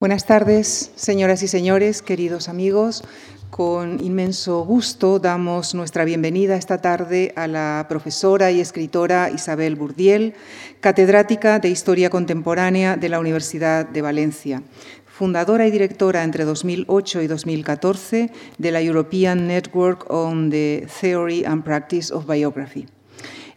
[0.00, 3.04] Buenas tardes, señoras y señores, queridos amigos.
[3.50, 10.32] Con inmenso gusto damos nuestra bienvenida esta tarde a la profesora y escritora Isabel Burdiel,
[10.80, 14.62] catedrática de Historia Contemporánea de la Universidad de Valencia,
[15.04, 21.62] fundadora y directora entre 2008 y 2014 de la European Network on the Theory and
[21.62, 22.86] Practice of Biography.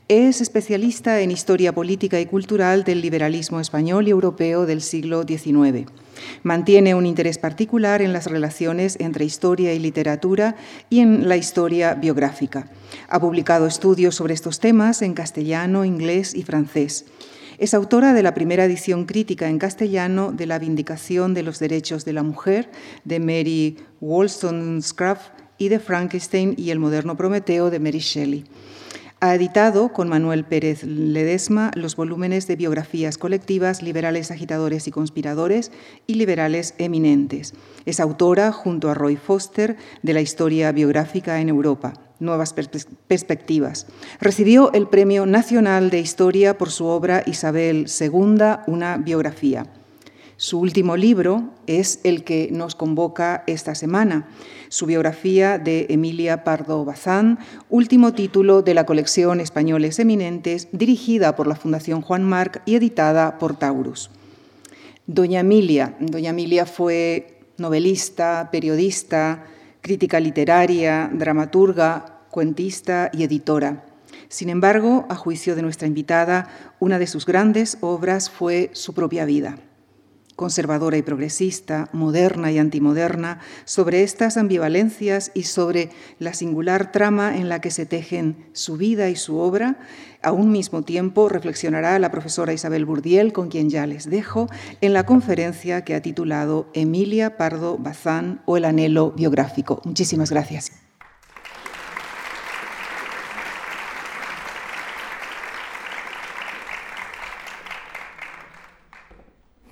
[0.10, 5.88] Es especialista en historia política y cultural del liberalismo español y europeo del siglo XIX.
[6.44, 10.56] Mantiene un interés particular en las relaciones entre historia y literatura
[10.90, 12.68] y en la historia biográfica.
[13.08, 17.06] Ha publicado estudios sobre estos temas en castellano, inglés y francés.
[17.58, 22.04] Es autora de la primera edición crítica en castellano de La Vindicación de los Derechos
[22.04, 22.72] de la Mujer
[23.06, 28.46] de Mary Wollstonecraft y de Frankenstein y el moderno Prometeo de Mary Shelley.
[29.24, 35.72] Ha editado con Manuel Pérez Ledesma los volúmenes de biografías colectivas Liberales agitadores y conspiradores
[36.08, 37.54] y Liberales eminentes.
[37.86, 43.88] Es autora, junto a Roy Foster, de la historia biográfica en Europa, Nuevas Perspectivas.
[44.20, 49.68] Recibió el Premio Nacional de Historia por su obra Isabel II, una biografía.
[50.44, 54.28] Su último libro es el que nos convoca esta semana,
[54.68, 61.48] su biografía de Emilia Pardo Bazán, último título de la colección Españoles Eminentes, dirigida por
[61.48, 64.10] la Fundación Juan Marc y editada por Taurus.
[65.08, 69.46] Doña Emilia, Doña Emilia fue novelista, periodista,
[69.80, 73.86] crítica literaria, dramaturga, cuentista y editora.
[74.28, 76.50] Sin embargo, a juicio de nuestra invitada,
[76.82, 79.56] una de sus grandes obras fue su propia vida
[80.36, 85.90] conservadora y progresista, moderna y antimoderna, sobre estas ambivalencias y sobre
[86.20, 89.78] la singular trama en la que se tejen su vida y su obra,
[90.22, 94.48] a un mismo tiempo reflexionará la profesora Isabel Burdiel, con quien ya les dejo,
[94.82, 99.82] en la conferencia que ha titulado Emilia Pardo Bazán o el anhelo biográfico.
[99.84, 100.83] Muchísimas gracias.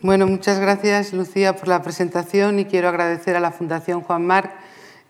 [0.04, 4.52] Bueno, muchas gracias Lucía por la presentación y quiero agradecer a la Fundación Juan Marc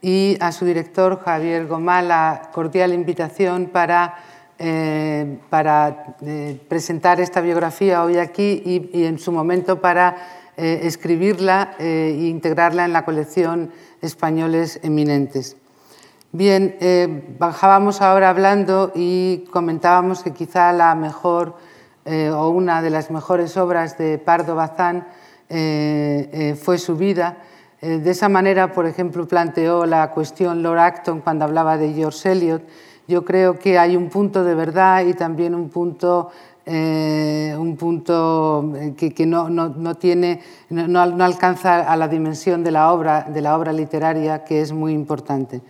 [0.02, 4.16] y a su director Javier Gomá la cordial invitación para,
[4.59, 10.18] eh, para eh, presentar esta biografía hoy aquí y, en su momento para
[10.57, 13.72] eh, escribirla e integrarla en la colección
[14.02, 15.56] Españoles Eminentes.
[16.34, 16.75] Bien,
[17.40, 21.56] bajábamos ahora hablando y comentábamos que quizá la mejor
[22.03, 25.07] eh, o una de las mejores obras de Pardo Bazán
[25.50, 27.38] eh, eh, fue su vida.
[27.81, 32.63] de esa manera, por ejemplo, planteó la cuestión Lord Acton cuando hablaba de George Eliot.
[33.07, 36.29] Yo creo que hay un punto de verdad y también un punto
[36.63, 43.41] un punto que, no, no, tiene, no, alcanza a la dimensión de la, obra, de
[43.41, 45.61] la obra literaria, que es muy importante.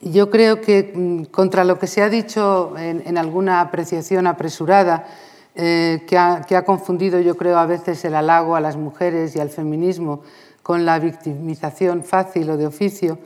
[0.00, 5.06] Yo creo que mm, contra lo que se ha dicho en alguna apreciación apresurada,
[5.54, 9.50] eh, que, ha, confundido, yo creo, a veces el halago a las mujeres y al
[9.50, 10.22] feminismo
[10.62, 13.18] con la victimización fácil o de oficio,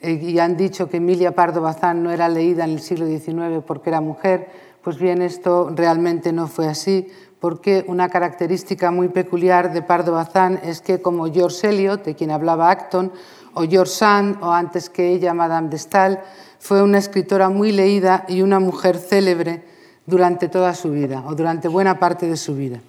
[0.00, 3.64] eh, y han dicho que Emilia Pardo Bazán no era leída en el siglo XIX
[3.66, 4.48] porque era mujer,
[4.82, 7.08] pues bien, esto realmente no fue así,
[7.40, 12.30] porque una característica muy peculiar de Pardo Bazán es que, como George Eliot, de quien
[12.30, 13.10] hablaba Acton,
[13.54, 16.18] o George Sand, o antes que ella, Madame de Stael,
[16.60, 19.71] fue una escritora muy leída y una mujer célebre
[20.06, 22.80] durante toda su vida o durante buena parte de su vida.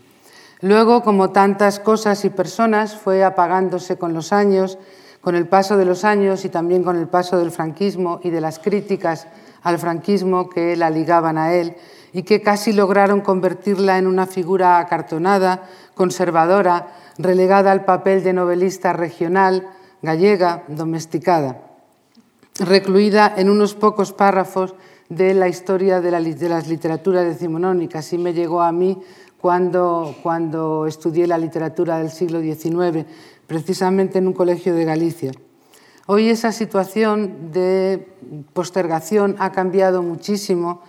[0.61, 4.77] Luego, como tantas cosas y personas, fue apagándose con los años,
[5.21, 8.41] con el paso de los años y también con el paso del franquismo y de
[8.41, 9.27] las críticas
[9.61, 11.75] al franquismo que la ligaban a él
[12.13, 15.63] y que casi lograron convertirla en una figura acartonada,
[15.95, 19.67] conservadora, relegada al papel de novelista regional,
[20.01, 21.61] gallega, domesticada,
[22.59, 24.75] recluida en unos pocos párrafos
[25.15, 28.05] de la historia de, las literaturas decimonónicas.
[28.05, 28.97] Así me llegó a mí
[29.39, 33.05] cuando, cuando estudié la literatura del siglo XIX,
[33.45, 35.31] precisamente en un colegio de Galicia.
[36.05, 38.07] Hoy esa situación de
[38.53, 40.81] postergación ha cambiado muchísimo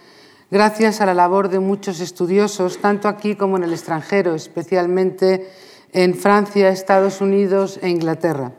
[0.51, 5.49] gracias a la labor de muchos estudiosos, tanto aquí como en el extranjero, especialmente
[5.93, 8.53] en Francia, Estados Unidos e Inglaterra.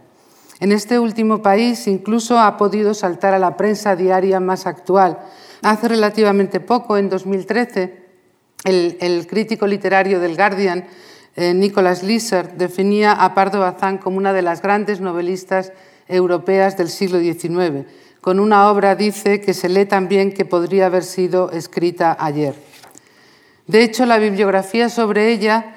[0.60, 5.20] En este último país incluso ha podido saltar a la prensa diaria más actual,
[5.62, 8.06] Hace relativamente poco, en 2013,
[8.64, 10.86] el, crítico literario del Guardian,
[11.36, 15.74] eh, Nicholas Lisser, definía a Pardo Bazán como una de las grandes novelistas
[16.08, 17.88] europeas del siglo XIX.
[18.22, 22.56] Con una obra, dice, que se lee tan bien que podría haber sido escrita ayer.
[23.68, 25.76] De hecho, la bibliografía sobre ella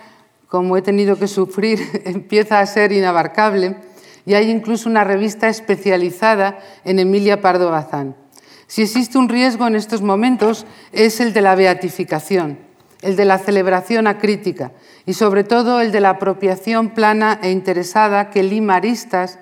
[0.48, 3.76] como he tenido que sufrir, empieza a ser inabarcable
[4.26, 8.16] y hay incluso una revista especializada en Emilia Pardo Bazán.
[8.68, 12.58] Si existe un riesgo en estos momentos es el de la beatificación,
[13.00, 14.72] el de la celebración acrítica
[15.06, 19.38] y sobre todo el de la apropiación plana e interesada que lima aristas,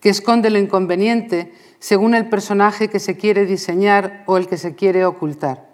[0.00, 4.74] que esconde lo inconveniente según el personaje que se quiere diseñar o el que se
[4.74, 5.68] quiere ocultar.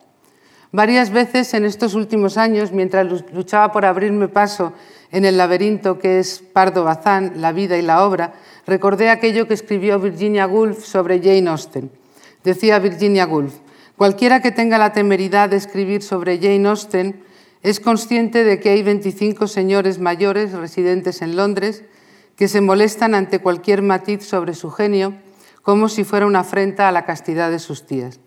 [0.73, 4.73] Varias veces en estos últimos años, mientras luchaba por abrirme paso
[5.13, 8.35] en el laberinto que es Pardo Bazán, la vida y la obra,
[8.67, 11.89] recordé aquello que escribió Virginia Woolf sobre Jane Austen.
[12.47, 13.55] Decía Virginia Woolf,
[13.97, 17.25] cualquiera que tenga la temeridad de escribir sobre Jane Austen
[17.65, 21.83] es consciente de que hay 25 señores mayores residentes en Londres
[22.37, 25.15] que se molestan ante cualquier matiz sobre su genio
[25.63, 28.21] como si fuera una afrenta a la castidad de sus tías.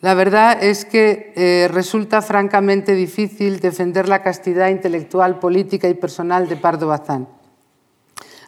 [0.00, 6.48] La verdad es que eh, resulta francamente difícil defender la castidad intelectual, política y personal
[6.48, 7.26] de Pardo Bazán.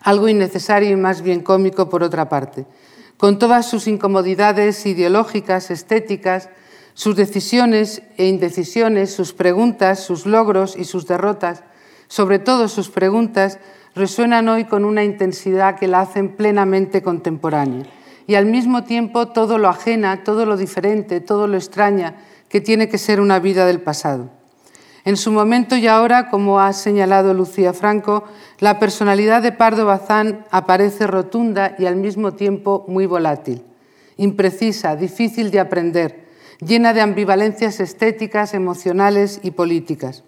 [0.02, 2.64] Algo innecesario y más bien cómico por otra parte.
[3.19, 6.50] Con todas sus incomodidades ideológicas, estéticas,
[6.94, 11.65] sus decisiones e indecisiones, sus preguntas, sus logros y sus derrotas,
[12.06, 13.59] sobre todo sus preguntas,
[13.97, 17.87] resuenan hoy con una intensidad que la hacen plenamente contemporánea.
[18.29, 22.14] Y al mismo tiempo todo lo ajena, todo lo diferente, todo lo extraña
[22.49, 24.38] que tiene que ser una vida del pasado.
[25.08, 28.25] En su momento y ahora, como ha señalado Lucía Franco,
[28.58, 33.62] la personalidad de Pardo Bazán aparece rotunda y al mismo tiempo muy volátil,
[34.19, 36.26] imprecisa, difícil de aprender,
[36.60, 40.25] llena de ambivalencias estéticas, emocionales y políticas.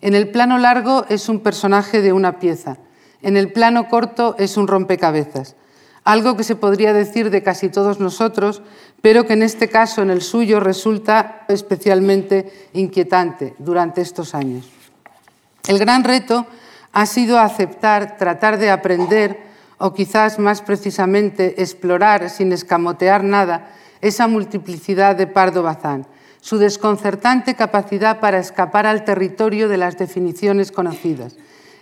[0.00, 2.78] En el plano largo es un personaje de una pieza,
[3.22, 5.54] en el plano corto es un rompecabezas,
[6.08, 8.62] algo que se podría decir de casi todos nosotros,
[9.02, 14.64] pero que en este caso, en el suyo, resulta especialmente inquietante durante estos años.
[15.66, 16.46] El gran reto
[16.92, 19.38] ha sido aceptar, tratar de aprender
[19.76, 23.68] o quizás más precisamente explorar sin escamotear nada
[24.00, 26.06] esa multiplicidad de Pardo Bazán,
[26.40, 31.36] su desconcertante capacidad para escapar al territorio de las definiciones conocidas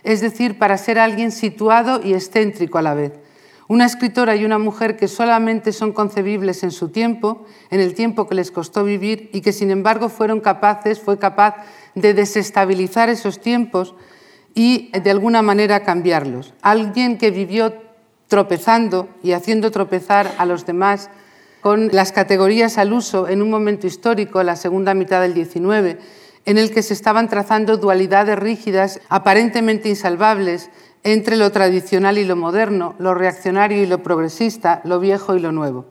[0.07, 3.11] es decir, para ser alguien situado y excéntrico a la vez.
[3.69, 8.27] Una escritora y una mujer que solamente son concebibles en su tiempo, en el tiempo
[8.27, 11.55] que les costó vivir y que sin embargo fueron capaces, fue capaz
[11.93, 13.93] de desestabilizar esos tiempos
[14.53, 16.53] y de alguna manera cambiarlos.
[16.61, 17.73] Alguien que vivió
[18.27, 21.09] tropezando y haciendo tropezar a los demás
[21.59, 26.01] con las categorías al uso en un momento histórico, la segunda mitad del XIX,
[26.45, 30.69] en el que se estaban trazando dualidades rígidas, aparentemente insalvables,
[31.03, 35.51] entre lo tradicional y lo moderno, lo reaccionario y lo progresista, lo viejo y lo
[35.51, 35.85] nuevo.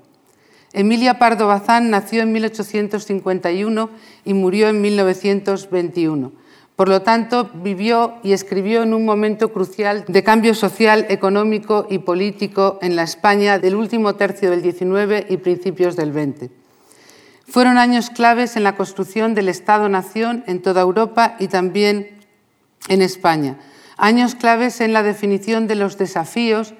[0.73, 3.91] Emilia Pardo Bazán nació en 1851
[4.25, 6.33] y murió en 1921.
[6.77, 12.01] Por lo tanto, vivió y escribió en un momento crucial de cambio social, económico y
[12.01, 16.51] político en la España del último tercio del XIX y principios del XX.
[17.49, 22.11] Fueron años claves en la construcción del Estado-Nación en toda Europa y también
[22.89, 23.57] en España.
[23.97, 26.75] Años claves en la definición de los desafíos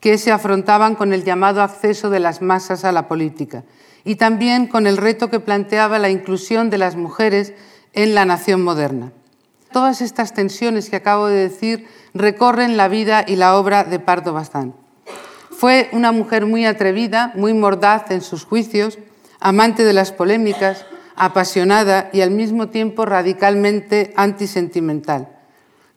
[0.00, 3.64] que se afrontaban con el llamado acceso de las masas a la política
[4.04, 7.52] y también con el reto que planteaba la inclusión de las mujeres
[7.94, 9.12] en la nación moderna.
[9.72, 14.32] Todas estas tensiones que acabo de decir recorren la vida y la obra de Pardo
[14.32, 14.74] Bazán.
[15.50, 18.98] Fue una mujer muy atrevida, muy mordaz en sus juicios,
[19.40, 25.28] amante de las polémicas, apasionada y al mismo tiempo radicalmente antisentimental,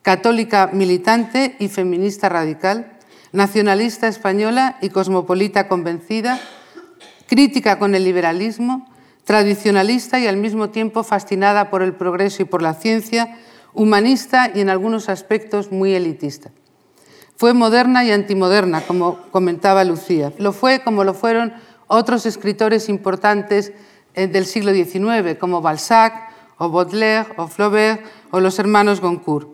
[0.02, 2.98] católica militante y feminista radical,
[3.32, 6.40] nacionalista española y cosmopolita convencida,
[7.26, 8.88] crítica con el liberalismo,
[9.24, 13.38] tradicionalista y al mismo tiempo fascinada por el progreso y por la ciencia,
[13.72, 16.50] humanista y en algunos aspectos muy elitista.
[17.36, 20.32] Fue moderna y antimoderna, como comentaba Lucía.
[20.38, 21.54] Lo fue como lo fueron
[21.86, 23.72] otros escritores importantes
[24.14, 29.51] eh, del siglo XIX, como Balzac, o Baudelaire, o Flaubert, o los hermanos Goncourt.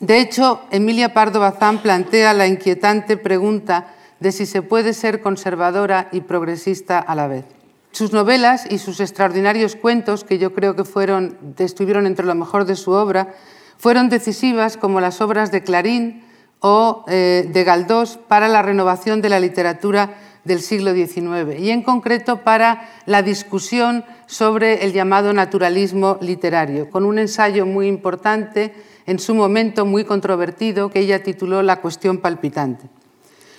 [0.00, 6.08] De hecho, Emilia Pardo Bazán plantea la inquietante pregunta de si se puede ser conservadora
[6.10, 7.44] y progresista a la vez.
[7.92, 12.64] Sus novelas y sus extraordinarios cuentos, que yo creo que fueron, estuvieron entre lo mejor
[12.64, 13.34] de su obra,
[13.76, 16.24] fueron decisivas como las obras de Clarín
[16.60, 20.14] o eh, de Galdós para la renovación de la literatura
[20.44, 27.04] del siglo XIX y en concreto para la discusión sobre el llamado naturalismo literario, con
[27.04, 28.72] un ensayo muy importante,
[29.10, 32.86] en su momento muy controvertido, que ella tituló La cuestión palpitante.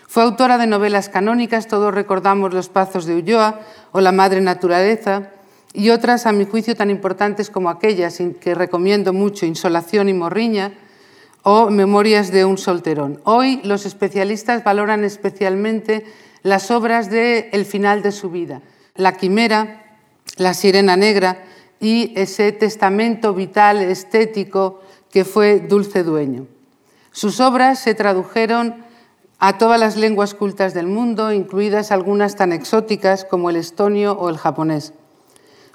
[0.08, 3.60] Fue autora de novelas canónicas, todos recordamos Los Pazos de Ulloa
[3.92, 5.32] o La Madre Naturaleza,
[5.74, 10.72] y otras, a mi juicio, tan importantes como aquellas que recomiendo mucho, Insolación y Morriña,
[11.44, 13.20] o Memorias de un solterón.
[13.26, 16.06] Hoy los especialistas valoran especialmente
[16.44, 18.62] las obras de El final de su vida,
[18.96, 19.98] La quimera,
[20.38, 21.44] La sirena negra
[21.82, 24.80] y ese testamento vital estético
[25.12, 26.48] que fue Dulce Dueño.
[27.12, 28.84] Sus obras se tradujeron
[29.40, 34.30] a todas las lenguas cultas del mundo, incluidas algunas tan exóticas como el estonio o
[34.30, 34.94] el japonés.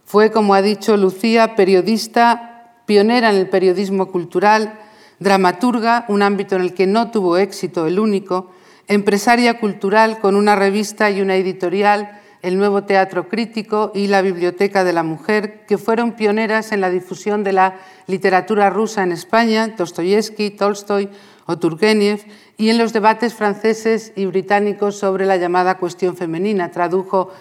[0.04, 4.78] Fue, como ha dicho Lucía, periodista, pionera en el periodismo cultural,
[5.18, 8.52] dramaturga, un ámbito en el que no tuvo éxito, el único,
[8.86, 14.84] empresaria cultural con una revista y una editorial, el Nuevo Teatro Crítico y la Biblioteca
[14.84, 19.74] de la Mujer, que fueron pioneras en la difusión de la literatura rusa en España,
[19.76, 21.08] Dostoyevsky, Tolstoy
[21.46, 22.24] o Turgenev,
[22.56, 26.70] y en los debates franceses y británicos sobre la llamada cuestión femenina.
[26.70, 27.32] Tradujo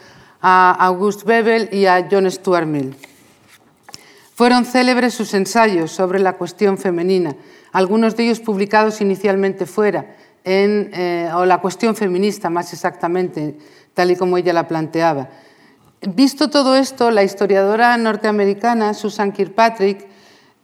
[0.41, 2.95] a Auguste Bebel y a John Stuart Mill.
[4.33, 7.35] Fueron célebres sus ensayos sobre la cuestión femenina,
[7.73, 13.55] algunos de ellos publicados inicialmente fuera, en, eh, o la cuestión feminista más exactamente,
[13.95, 15.29] tal y como ella la planteaba.
[16.01, 20.05] Visto todo esto, la historiadora norteamericana Susan Kirkpatrick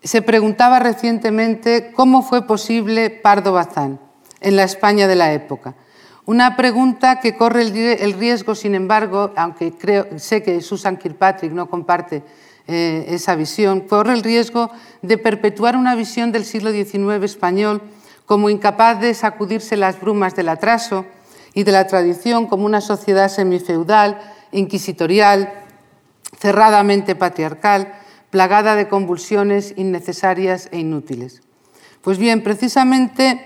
[0.04, 4.00] se preguntaba recientemente cómo fue posible Pardo Bazán
[4.40, 5.74] en la España de la época.
[6.26, 11.68] Una pregunta que corre el riesgo, sin embargo, aunque creo, sé que Susan Kirkpatrick no
[11.68, 12.24] comparte
[12.68, 14.70] eh, esa visión, corre el riesgo
[15.02, 17.82] de perpetuar una visión del siglo XIX español
[18.26, 21.06] como incapaz de sacudirse las brumas del atraso
[21.54, 24.20] y de la tradición como una sociedad semifeudal,
[24.52, 25.54] inquisitorial,
[26.40, 27.94] cerradamente patriarcal,
[28.30, 31.42] plagada de convulsiones innecesarias e inútiles.
[32.02, 33.46] Pues bien, precisamente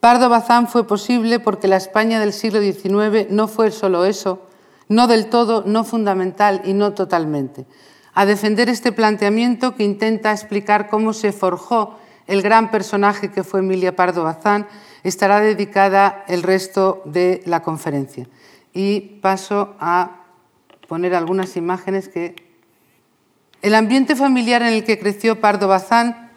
[0.00, 4.42] Pardo Bazán fue posible porque la España del siglo XIX no fue solo eso,
[4.88, 7.66] no del todo, no fundamental y no totalmente.
[8.12, 13.60] A defender este planteamiento que intenta explicar cómo se forjó el gran personaje que fue
[13.60, 14.66] Emilia Pardo Bazán,
[15.02, 18.26] estará dedicada el resto de la conferencia.
[18.72, 20.24] Y paso a
[20.88, 22.36] poner algunas imágenes que...
[23.62, 26.30] El ambiente familiar en el que creció Pardo Bazán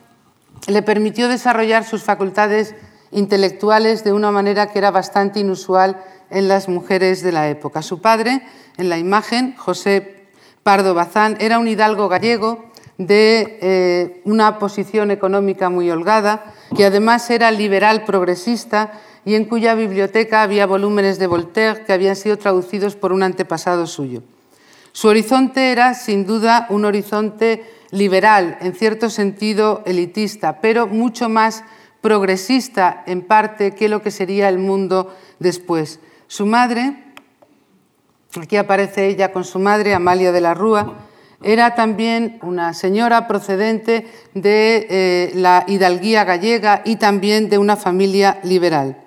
[0.68, 2.76] le permitió desarrollar sus facultades
[3.12, 7.82] intelectuales de una manera que era bastante inusual en las mujeres de la época.
[7.82, 8.42] Su padre,
[8.78, 10.26] en la imagen, José
[10.64, 12.66] Pardo Bazán, era un hidalgo gallego
[12.98, 19.76] de eh, una posición económica muy holgada, que además era liberal progresista y en cuya
[19.76, 24.24] biblioteca había volúmenes de Voltaire que habían sido traducidos por un antepasado suyo.
[24.94, 31.64] Su horizonte era, sin duda, un horizonte liberal, en cierto sentido elitista, pero mucho más
[32.02, 36.00] progresista en parte que lo que sería el mundo después.
[36.28, 37.04] Su madre,
[38.42, 41.07] aquí aparece ella con su madre, Amalia de la Rúa,
[41.44, 48.40] era también una señora procedente de eh, la hidalguía gallega y también de una familia
[48.44, 48.98] liberal.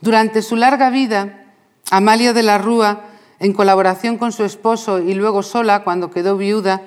[0.00, 1.46] Durante su larga vida,
[1.90, 3.02] Amalia de la Rúa,
[3.38, 6.82] en colaboración con su esposo y luego sola, cuando quedó viuda,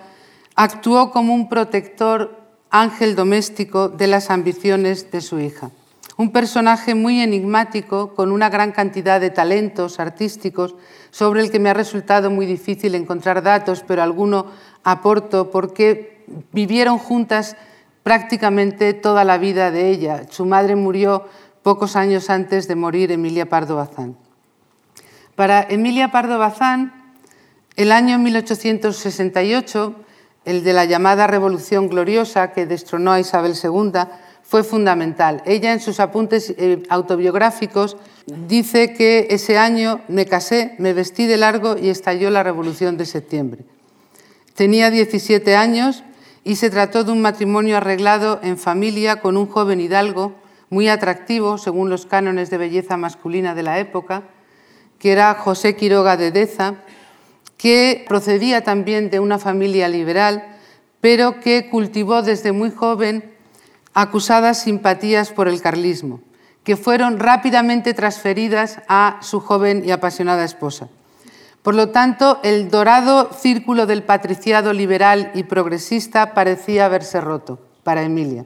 [0.55, 5.72] actuó como un protector ángel doméstico de las ambiciones de su hija.
[6.17, 10.75] Un personaje muy enigmático, con una gran cantidad de talentos artísticos,
[11.12, 14.45] sobre el que me ha resultado muy difícil encontrar datos, pero alguno
[14.84, 17.57] aporto porque vivieron juntas
[18.03, 20.24] prácticamente toda la vida de ella.
[20.29, 21.25] Su madre murió
[21.63, 24.15] pocos años antes de morir Emilia Pardo Bazán.
[25.36, 27.13] Para Emilia Pardo Bazán,
[27.75, 29.95] el año 1868
[30.45, 33.91] el de la llamada Revolución Gloriosa que destronó a Isabel II,
[34.47, 35.41] fue fundamental.
[35.45, 37.97] Ella en sus apuntes eh, autobiográficos
[38.27, 43.05] dice que ese año me casé, me vestí de largo y estalló la Revolución de
[43.05, 43.65] septiembre.
[44.53, 46.03] Tenía 17 años
[46.43, 50.35] y se trató de un matrimonio arreglado en familia con un joven hidalgo
[50.69, 54.23] muy atractivo según los cánones de belleza masculina de la época,
[54.99, 56.75] que era José Quiroga de Deza,
[57.57, 60.55] que procedía también de una familia liberal,
[61.01, 63.35] pero que cultivó desde muy joven
[63.95, 66.19] acusadas simpatías por el carlismo,
[66.63, 70.89] que fueron rápidamente transferidas a su joven y apasionada esposa.
[71.63, 78.03] Por lo tanto, el dorado círculo del patriciado liberal y progresista parecía haberse roto para
[78.03, 78.45] Emilia.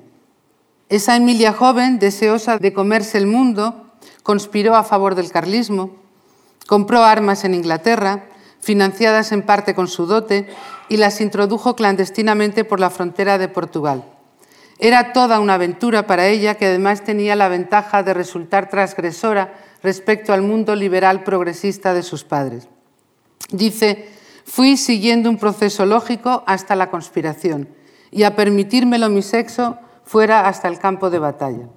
[0.87, 3.87] Esa Emilia joven, deseosa de comerse el mundo,
[4.23, 5.95] conspiró a favor del carlismo,
[6.67, 8.25] compró armas en Inglaterra,
[8.61, 10.47] financiadas en parte con su dote,
[10.89, 14.03] y las introdujo clandestinamente por la frontera de Portugal.
[14.79, 20.31] Era toda una aventura para ella que además tenía la ventaja de resultar transgresora respecto
[20.31, 22.69] al mundo liberal progresista de sus padres.
[23.51, 24.07] Dice,
[24.45, 27.67] fui siguiendo un proceso lógico hasta la conspiración
[28.09, 31.67] y a permitírmelo mi sexo fuera hasta el campo de batalla.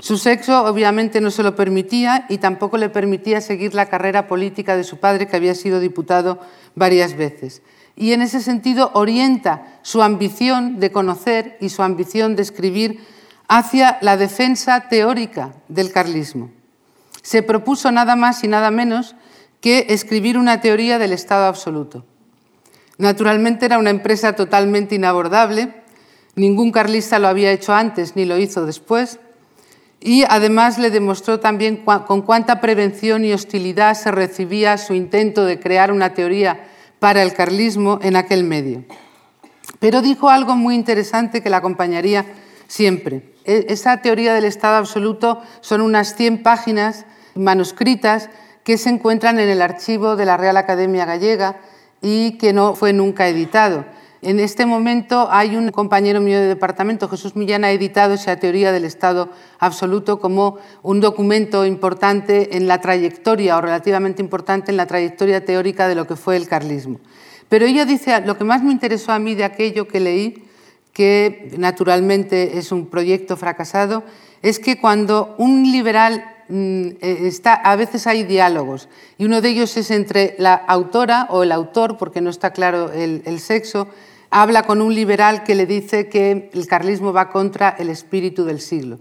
[0.00, 4.76] Su sexo obviamente no se lo permitía y tampoco le permitía seguir la carrera política
[4.76, 6.40] de su padre, que había sido diputado
[6.74, 7.62] varias veces.
[8.00, 13.04] Y en ese sentido orienta su ambición de conocer y su ambición de escribir
[13.48, 16.48] hacia la defensa teórica del carlismo.
[17.22, 19.16] Se propuso nada más y nada menos
[19.60, 22.04] que escribir una teoría del Estado absoluto.
[22.98, 25.74] Naturalmente era una empresa totalmente inabordable,
[26.36, 29.18] ningún carlista lo había hecho antes ni lo hizo después,
[29.98, 35.58] y además le demostró también con cuánta prevención y hostilidad se recibía su intento de
[35.58, 36.60] crear una teoría
[36.98, 38.84] para el carlismo en aquel medio.
[39.78, 42.26] Pero dijo algo muy interesante que la acompañaría
[42.66, 43.34] siempre.
[43.44, 48.30] E, esa teoría del Estado absoluto son unas 100 páginas manuscritas
[48.64, 51.60] que se encuentran en el archivo de la Real Academia Gallega
[52.02, 53.84] y que no fue nunca editado.
[54.20, 58.72] En este momento hay un compañero mío de departamento, Jesús Millán, ha editado esa teoría
[58.72, 59.28] del Estado
[59.60, 65.86] absoluto como un documento importante en la trayectoria o relativamente importante en la trayectoria teórica
[65.86, 66.98] de lo que fue el carlismo.
[67.48, 70.44] Pero ella dice, lo que más me interesó a mí de aquello que leí,
[70.92, 74.02] que naturalmente es un proyecto fracasado,
[74.42, 79.50] es que cuando un liberal Mm, eh, está, a veces hay diálogos y uno de
[79.50, 83.86] ellos es entre la autora o el autor, porque no está claro el, el sexo,
[84.30, 88.60] habla con un liberal que le dice que el carlismo va contra el espíritu del
[88.60, 88.98] siglo.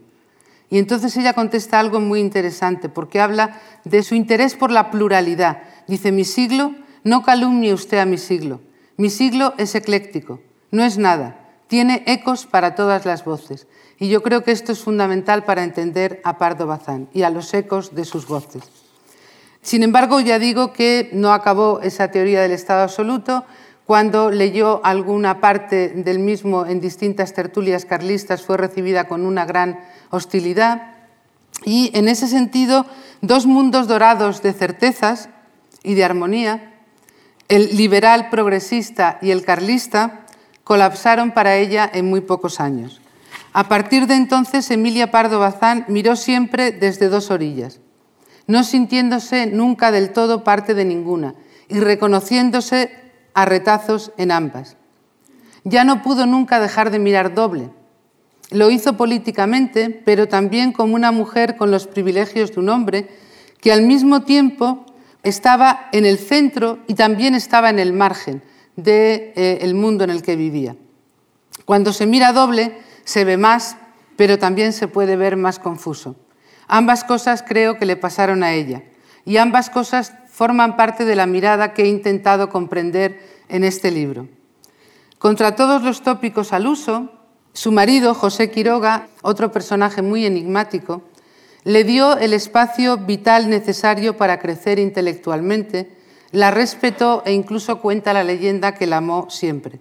[0.70, 5.64] Y entonces ella contesta algo muy interesante, porque habla de su interés por la pluralidad.
[5.88, 8.60] Dice, mi siglo, no calumnie usted a mi siglo.
[8.98, 10.42] Mi siglo es ecléctico,
[10.72, 13.68] no es nada, tiene ecos para todas las voces.
[14.00, 17.54] Y yo creo que esto es fundamental para entender a Pardo Bazán y a los
[17.54, 18.64] ecos de sus voces.
[19.62, 23.46] Sin embargo, ya digo que no acabó esa teoría del Estado absoluto.
[23.88, 29.80] Cuando leyó alguna parte del mismo en distintas tertulias carlistas fue recibida con una gran
[30.10, 30.96] hostilidad.
[31.64, 32.86] Y en ese sentido,
[33.22, 35.30] dos mundos dorados de certezas
[35.84, 36.74] y de armonía,
[37.48, 40.26] el liberal progresista y el carlista,
[40.66, 43.00] colapsaron para ella en muy pocos años.
[43.54, 47.80] A partir de entonces, Emilia Pardo Bazán miró siempre desde dos orillas,
[48.48, 51.36] no sintiéndose nunca del todo parte de ninguna
[51.70, 53.07] y reconociéndose
[53.38, 54.78] a retazos en ambas.
[55.64, 57.70] Ya no pudo nunca dejar de mirar doble.
[58.50, 63.08] Lo hizo políticamente, pero también como una mujer con los privilegios de un hombre
[63.62, 64.88] que al mismo tiempo
[65.22, 68.42] estaba en el centro y también estaba en el margen
[68.76, 70.76] del de, eh, mundo en el que vivía.
[71.66, 73.78] Cuando se mira doble, se ve más,
[74.16, 76.16] pero también se puede ver más confuso.
[76.68, 78.82] Ambas cosas creo que le pasaron a ella
[79.26, 83.20] y ambas cosas forman parte de la mirada que he intentado comprender
[83.50, 84.28] en este libro.
[85.18, 87.12] Contra todos los tópicos al uso,
[87.54, 91.02] su marido, José Quiroga, otro personaje muy enigmático,
[91.64, 95.98] le dio el espacio vital necesario para crecer intelectualmente,
[96.32, 99.80] la respetó e incluso cuenta la leyenda que la amó siempre.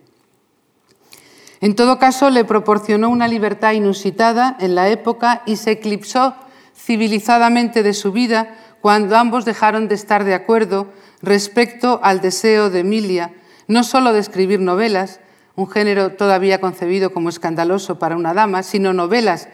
[1.61, 6.35] En todo caso, le proporcionó una libertad inusitada en la época y se eclipsó
[6.75, 10.87] civilizadamente de su vida cuando ambos dejaron de estar de acuerdo
[11.21, 13.35] respecto al deseo de Emilia,
[13.67, 15.19] no solo de escribir novelas,
[15.57, 19.49] un género todavía concebido como escandaloso para una dama, sino novelas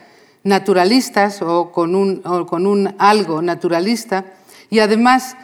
[0.44, 4.26] naturalistas o con un, o con un algo naturalista,
[4.68, 5.34] y además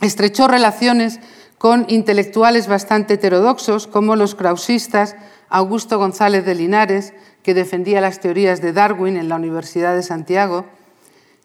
[0.00, 1.18] estrechó relaciones
[1.58, 5.16] con intelectuales bastante heterodoxos como los krausistas
[5.48, 10.66] Augusto González de Linares, que defendía las teorías de Darwin en la Universidad de Santiago,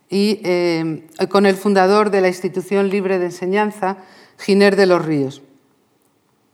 [0.10, 3.98] y eh, con el fundador de la Institución Libre de Enseñanza,
[4.40, 5.42] Giner de los Ríos.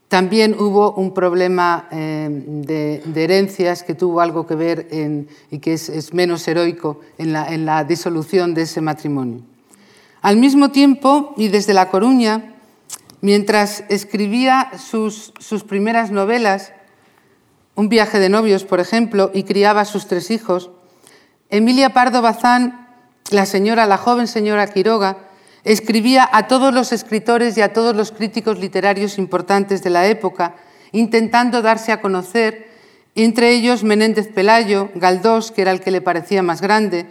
[0.08, 4.88] También hubo un problema eh, de, herencias que tuvo algo que ver
[5.50, 9.42] y que es, menos heroico en la, en la disolución de ese matrimonio.
[10.22, 12.56] Al mismo tiempo, y desde La Coruña,
[13.22, 16.74] mientras escribía sus, sus primeras novelas,
[17.76, 20.72] un viaje de novios, por ejemplo, y criaba a sus tres hijos,
[21.50, 22.85] Emilia Pardo Bazán,
[23.32, 25.18] la señora, la joven señora Quiroga,
[25.64, 30.56] escribía a todos los escritores y a todos los críticos literarios importantes de la época,
[30.92, 32.70] intentando darse a conocer,
[33.16, 37.08] entre ellos Menéndez Pelayo, Galdós, que era el que le parecía más grande,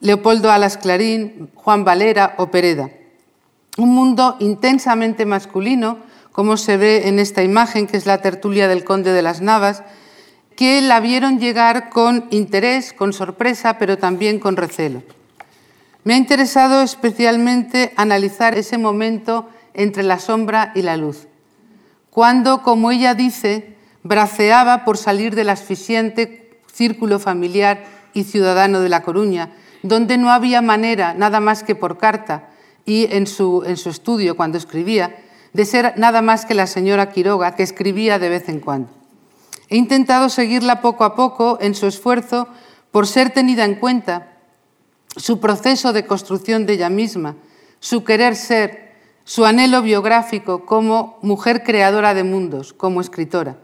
[0.00, 2.90] Leopoldo Alas Clarín, Juan Valera o Pereda.
[3.76, 5.98] Un mundo intensamente masculino,
[6.30, 9.82] como se ve en esta imagen, que es la tertulia del conde de las Navas,
[10.54, 15.02] que la vieron llegar con interés, con sorpresa, pero también con recelo.
[16.06, 21.26] Me ha interesado especialmente analizar ese momento entre la sombra y la luz,
[22.10, 29.02] cuando, como ella dice, braceaba por salir del asfixiante círculo familiar y ciudadano de La
[29.02, 29.50] Coruña,
[29.82, 32.50] donde no había manera, nada más que por carta
[32.84, 35.16] y en su, en su estudio cuando escribía,
[35.54, 38.90] de ser nada más que la señora Quiroga, que escribía de vez en cuando.
[39.70, 42.46] He intentado seguirla poco a poco en su esfuerzo
[42.92, 44.35] por ser tenida en cuenta,
[45.16, 47.36] su proceso de construcción de ella misma,
[47.80, 53.56] su querer ser, su anhelo biográfico como mujer creadora de mundos, como escritora,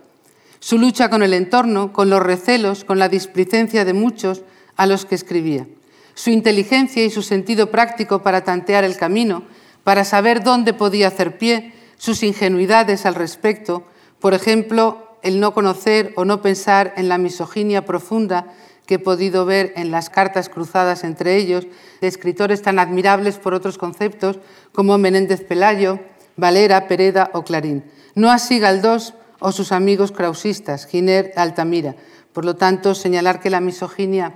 [0.60, 4.42] su lucha con el entorno, con los recelos, con la displicencia de muchos
[4.76, 5.66] a los que escribía,
[6.14, 9.44] su inteligencia y su sentido práctico para tantear el camino,
[9.84, 13.84] para saber dónde podía hacer pie, sus ingenuidades al respecto,
[14.20, 18.52] por ejemplo, el no conocer o no pensar en la misoginia profunda
[18.92, 21.66] que he podido ver en las cartas cruzadas entre ellos,
[22.02, 24.38] de escritores tan admirables por otros conceptos
[24.74, 25.98] como Menéndez Pelayo,
[26.36, 27.84] Valera, Pereda o Clarín.
[28.14, 31.96] No así Galdós o sus amigos krausistas, Giner, Altamira.
[32.34, 34.34] Por lo tanto, señalar que la misoginia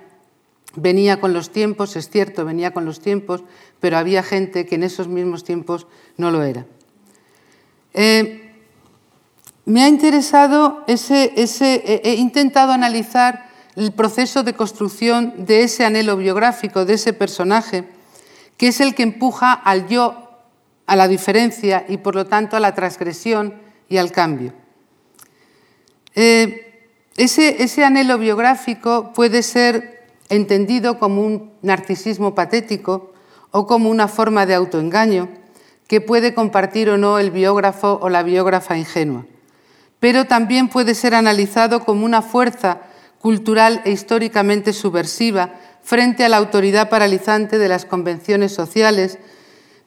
[0.75, 3.45] venía con los tiempos, es cierto, venía con los tiempos,
[3.79, 6.65] pero había gente que en esos mismos tiempos no lo era.
[7.93, 8.55] Eh,
[9.67, 13.46] me ha interesado ese, he intentado analizar
[13.77, 17.85] el proceso de construcción de ese anhelo biográfico, de ese personaje,
[18.57, 20.31] que es el que empuja al yo,
[20.87, 23.55] a la diferencia y por lo tanto a la transgresión
[23.89, 24.53] y al cambio.
[26.15, 33.13] Eh, ese, ese anhelo biográfico puede ser entendido como un narcisismo patético
[33.51, 35.29] o como una forma de autoengaño
[35.87, 39.27] que puede compartir o no el biógrafo o la biógrafa ingenua
[40.01, 42.81] pero también puede ser analizado como una fuerza
[43.21, 49.19] cultural e históricamente subversiva frente a la autoridad paralizante de las convenciones sociales,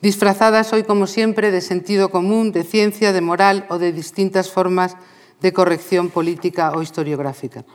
[0.02, 4.96] disfrazadas hoy como siempre de sentido común, de ciencia, de moral o de distintas formas
[5.42, 7.66] de corrección política o historiográfica.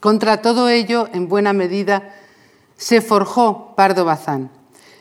[0.00, 2.14] Contra todo ello, en buena medida,
[2.76, 4.50] se forjó Pardo Bazán.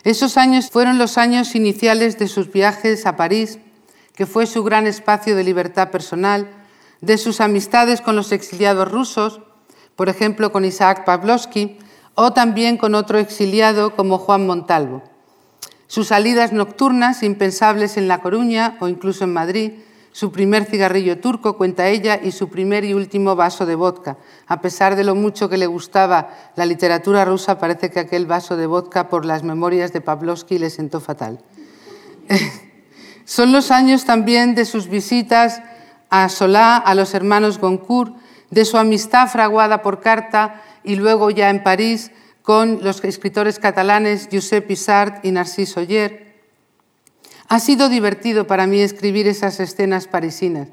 [0.03, 3.59] Esos años fueron los años iniciales de sus viajes a París,
[4.15, 6.49] que fue su gran espacio de libertad personal,
[7.01, 9.41] de sus amistades con los exiliados rusos,
[9.99, 11.77] por ejemplo con Isaac Pavlovsky,
[12.15, 15.03] o también con otro exiliado como Juan Montalvo.
[15.87, 19.71] Sus salidas nocturnas, impensables en La Coruña o incluso en Madrid,
[20.13, 24.15] su primer cigarrillo turco, cuenta ella, y su primer y último vaso de vodka.
[24.47, 28.55] A pesar de lo mucho que le gustaba la literatura rusa, parece que aquel vaso
[28.55, 31.41] de vodka por las memorias de Pavlovsky le sentó fatal.
[33.25, 35.61] Son los años también de sus visitas
[36.09, 38.15] a Solá, a los hermanos Goncourt,
[38.51, 44.29] de su amistad fraguada por carta y luego ya en París con los escritores catalanes
[44.31, 46.33] Josep Isart y Narcís Oller.
[47.47, 50.67] Ha sido divertido para mí escribir esas escenas parisinas,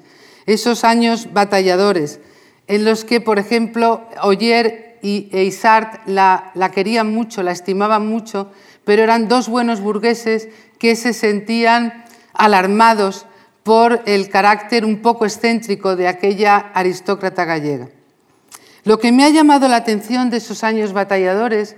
[0.46, 2.20] esos años batalladores,
[2.66, 8.50] en los que, por ejemplo, Oyer y Isart la querían mucho, la estimaban mucho,
[8.84, 13.26] pero eran dos buenos burgueses que se sentían alarmados
[13.66, 17.88] por el carácter un poco excéntrico de aquella aristócrata gallega.
[18.84, 21.74] Lo que me ha llamado la atención de esos años batalladores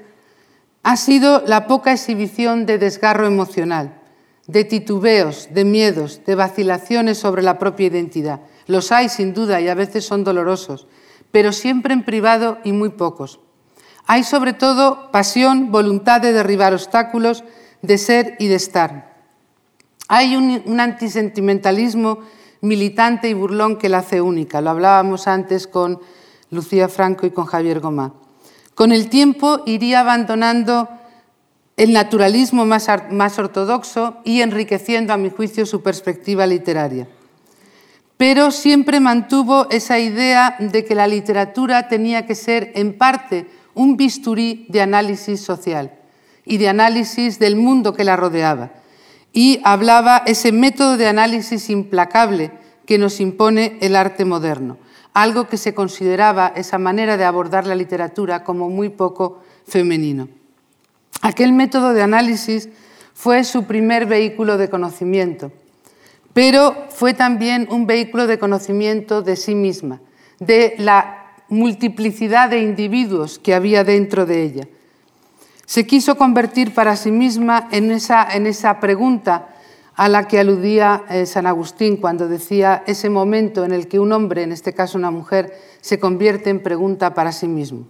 [0.83, 4.03] ha sido la poca exhibición de desgarro emocional,
[4.47, 8.41] de titubeos, de miedos, de vacilaciones sobre la propia identidad.
[8.67, 10.89] Los hay sin duda y a veces son dolorosos,
[11.33, 13.41] pero siempre en privado y muy pocos.
[14.07, 17.45] Hay sobre todo pasión, voluntad de derribar obstáculos,
[17.81, 19.08] de ser y de estar.
[20.11, 22.21] Hay un, antisentimentalismo
[22.63, 24.63] militante y burlón que la hace única.
[24.63, 26.01] Lo hablábamos antes con
[26.51, 28.15] Lucía Franco y con Javier Gomá.
[28.75, 30.89] Con el tiempo iría abandonando
[31.77, 37.07] el naturalismo más, más, ortodoxo y enriqueciendo, a mi juicio, su perspectiva literaria.
[38.17, 43.99] Pero siempre mantuvo esa idea de que la literatura tenía que ser, en parte, un
[43.99, 45.93] bisturí de análisis social
[46.47, 48.73] y de análisis del mundo que la rodeaba
[49.33, 52.51] y hablaba ese método de análisis implacable
[52.87, 54.79] que nos impone el arte moderno,
[55.13, 60.29] algo que se consideraba esa manera de abordar la literatura como muy poco femenino.
[61.21, 62.69] Aquel método de análisis
[63.13, 65.53] fue su primer vehículo de conocimiento,
[66.33, 70.01] pero fue también un vehículo de conocimiento de sí misma,
[70.39, 74.69] de la multiplicidad de individuos que había dentro de ella
[75.69, 79.49] se quiso convertir para sí misma en esa, en esa pregunta
[79.97, 84.13] a la que aludía eh, San Agustín cuando decía ese momento en el que un
[84.13, 85.53] hombre, en este caso una mujer,
[85.83, 87.87] se convierte en pregunta para sí mismo.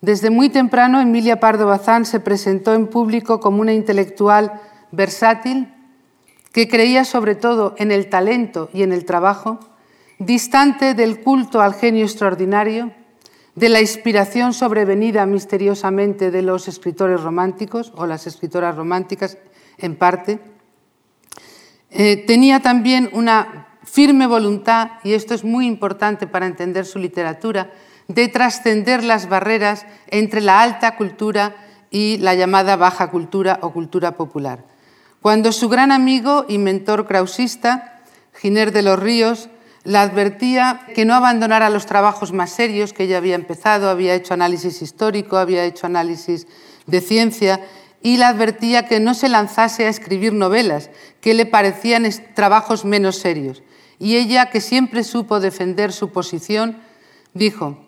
[0.00, 4.58] Desde muy temprano, Emilia Pardo Bazán se presentó en público como una intelectual
[4.90, 5.68] versátil
[6.52, 9.60] que creía sobre todo en el talento y en el trabajo,
[10.18, 12.92] distante del culto al genio extraordinario,
[13.58, 19.36] de la inspiración sobrevenida misteriosamente de los escritores románticos o las escritoras románticas
[19.78, 20.38] en parte.
[21.90, 27.72] Eh, tenía también una firme voluntad, y esto es muy importante para entender su literatura,
[28.06, 31.56] de trascender las barreras entre la alta cultura
[31.90, 34.64] y la llamada baja cultura o cultura popular.
[35.20, 38.02] Cuando su gran amigo y mentor krausista,
[38.34, 39.48] Giner de los Ríos,
[39.84, 44.34] la advertía que no abandonara los trabajos más serios que ella había empezado, había hecho
[44.34, 46.46] análisis histórico, había hecho análisis
[46.86, 47.60] de ciencia,
[48.02, 53.16] y la advertía que no se lanzase a escribir novelas, que le parecían trabajos menos
[53.16, 53.62] serios.
[53.98, 56.78] Y ella, que siempre supo defender su posición,
[57.34, 57.78] dijo,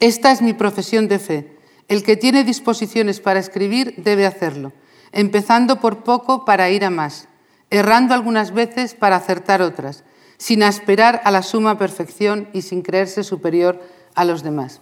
[0.00, 1.56] esta es mi profesión de fe.
[1.88, 4.72] El que tiene disposiciones para escribir debe hacerlo,
[5.12, 7.28] empezando por poco para ir a más,
[7.70, 10.04] errando algunas veces para acertar otras,
[10.42, 13.80] sin aspirar a la suma perfección y sin creerse superior
[14.16, 14.80] a los demás.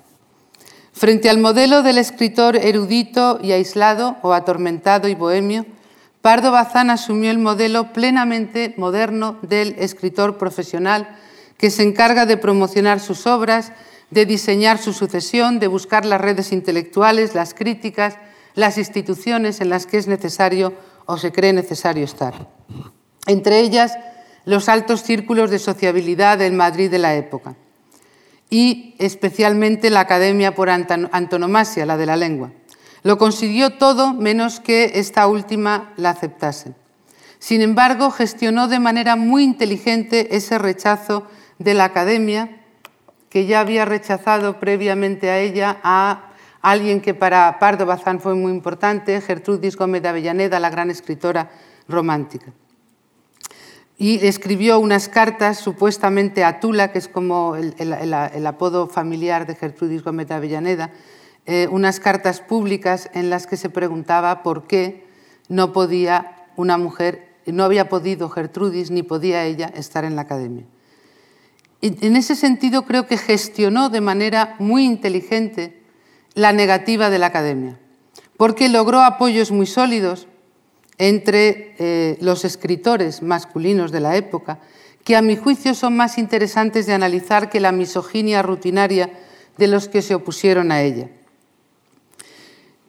[0.90, 5.66] Frente al modelo del escritor erudito y aislado o atormentado y bohemio,
[6.22, 11.14] Pardo Bazán asumió el modelo plenamente moderno del escritor profesional
[11.58, 13.72] que se encarga de promocionar sus obras,
[14.08, 18.16] de diseñar su sucesión, de buscar las redes intelectuales, las críticas,
[18.54, 20.72] las instituciones en las que es necesario
[21.04, 22.48] o se cree necesario estar.
[23.26, 23.98] Entre ellas,
[24.50, 27.54] los altos círculos de sociabilidad del Madrid de la época
[28.50, 32.50] y especialmente la Academia por antonomasia, la de la lengua.
[33.04, 36.74] Lo consiguió todo menos que esta última la aceptase.
[37.38, 41.28] Sin embargo, gestionó de manera muy inteligente ese rechazo
[41.60, 42.60] de la Academia
[43.28, 48.50] que ya había rechazado previamente a ella a alguien que para Pardo Bazán fue muy
[48.50, 51.52] importante, Gertrudis Gómez de Avellaneda, la gran escritora
[51.86, 52.52] romántica.
[54.00, 60.02] Y escribió unas cartas supuestamente a Tula, que es como el, apodo familiar de Gertrudis
[60.02, 60.90] Gómez de Avellaneda,
[61.44, 65.06] eh, unas cartas públicas en las que se preguntaba por qué
[65.50, 70.64] no podía una mujer, no había podido Gertrudis ni podía ella estar en la academia.
[71.82, 75.82] En ese sentido creo que gestionó de manera muy inteligente
[76.32, 77.78] la negativa de la academia,
[78.38, 80.26] porque logró apoyos muy sólidos
[81.00, 84.58] entre eh, los escritores masculinos de la época,
[85.02, 89.10] que a mi juicio son más interesantes de analizar que la misoginia rutinaria
[89.56, 91.08] de los que se opusieron a ella.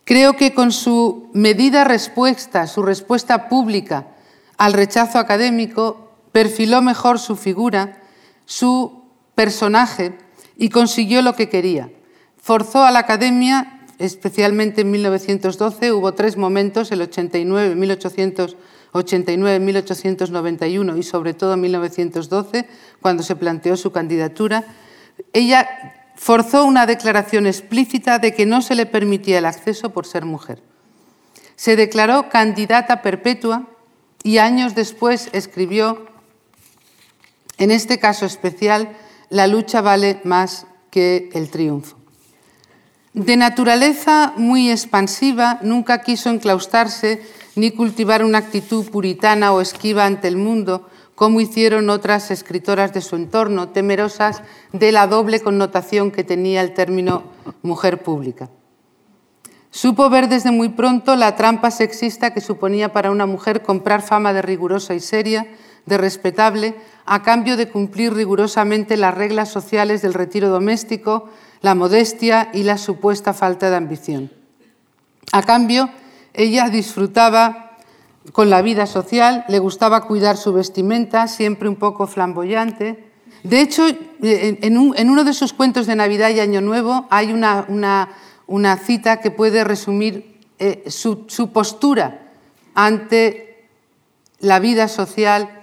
[0.04, 4.08] Creo que con su medida respuesta, su respuesta pública
[4.58, 7.98] al rechazo académico, perfiló mejor su figura
[8.46, 10.18] su personaje
[10.58, 11.90] y consiguió lo que quería.
[12.36, 21.04] Forzó a la academia, especialmente en 1912, hubo tres momentos, el 89, 1889, 1891 y
[21.04, 22.68] sobre todo en 1912,
[23.02, 24.66] cuando se planteó su candidatura.
[25.34, 25.68] Ella
[26.16, 30.62] forzó una declaración explícita de que no se le permitía el acceso por ser mujer.
[31.56, 33.68] Se declaró candidata perpetua
[34.24, 36.12] y años después escribió
[37.62, 38.98] en este caso especial,
[39.30, 42.01] la lucha vale más que el triunfo.
[43.14, 47.22] De naturaleza muy expansiva, nunca quiso enclaustarse
[47.56, 53.02] ni cultivar una actitud puritana o esquiva ante el mundo, como hicieron otras escritoras de
[53.02, 57.24] su entorno, temerosas de la doble connotación que tenía el término
[57.62, 58.50] mujer pública.
[59.72, 64.32] Supo ver desde muy pronto la trampa sexista que suponía para una mujer comprar fama
[64.32, 65.48] de rigurosa y seria,
[65.86, 71.30] de respetable, a cambio de cumplir rigurosamente las reglas sociales del retiro doméstico,
[71.62, 74.32] la modestia y la supuesta falta de ambición.
[75.32, 75.90] A cambio,
[76.34, 77.78] ella disfrutaba
[78.34, 83.12] con la vida social, le gustaba cuidar su vestimenta, siempre un poco flamboyante.
[83.44, 83.88] De hecho,
[84.22, 88.08] en, uno de sus cuentos de Navidad y Año Nuevo hay una,
[88.84, 92.32] cita que puede resumir eh, su postura
[92.76, 93.68] ante
[94.40, 95.62] la vida social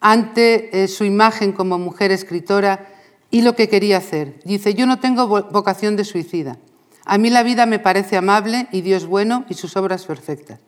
[0.00, 2.86] ante eh, su imagen como mujer escritora
[3.30, 4.40] y lo que quería hacer.
[4.44, 6.58] Dice, yo no tengo vocación de suicida.
[7.04, 10.60] A mí la vida me parece amable y Dios bueno y sus obras perfectas.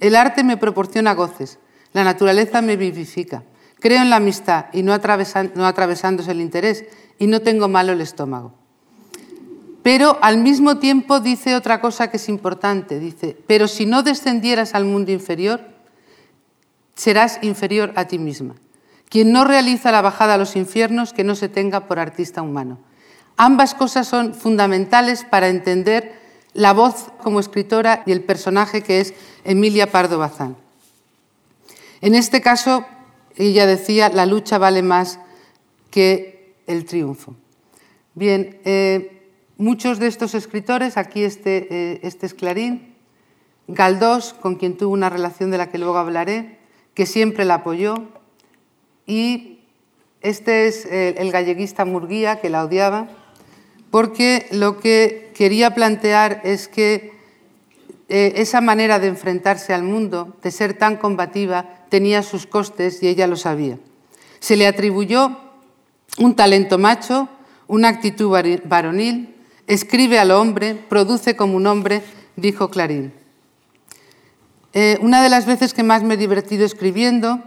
[0.00, 1.58] El arte me proporciona goces,
[1.92, 3.44] la naturaleza me vivifica.
[3.78, 4.96] Creo en la amistad y no,
[5.54, 6.84] no atravesándose el interés
[7.18, 8.54] y no tengo malo el estómago.
[9.82, 13.00] Pero al mismo tiempo dice otra cosa que es importante.
[13.00, 15.60] Dice, pero si no descendieras al mundo inferior,
[16.94, 18.54] serás inferior a ti misma.
[19.12, 22.78] Quien no realiza la bajada a los infiernos, que no se tenga por artista humano.
[23.36, 26.18] Ambas cosas son fundamentales para entender
[26.54, 29.12] la voz como escritora y el personaje que es
[29.44, 30.56] Emilia Pardo Bazán.
[32.00, 32.86] En este caso,
[33.36, 35.18] ella decía, la lucha vale más
[35.90, 37.36] que el triunfo.
[38.14, 39.18] Bien, eh,
[39.62, 42.96] Muchos de estos escritores, aquí este, eh, este es Clarín,
[43.68, 46.58] Galdós, con quien tuvo una relación de la que luego hablaré,
[46.94, 48.08] que siempre la apoyó,
[49.06, 49.60] y
[50.20, 53.08] este es el galleguista Murguía, que la odiaba,
[53.90, 57.12] porque lo que quería plantear es que
[58.08, 63.08] eh, esa manera de enfrentarse al mundo, de ser tan combativa, tenía sus costes y
[63.08, 63.78] ella lo sabía.
[64.38, 65.38] Se le atribuyó
[66.18, 67.28] un talento macho,
[67.68, 68.30] una actitud
[68.64, 69.34] varonil,
[69.66, 72.02] escribe al hombre, produce como un hombre,
[72.36, 73.14] dijo Clarín.
[74.74, 77.42] Eh, una de las veces que más me he divertido escribiendo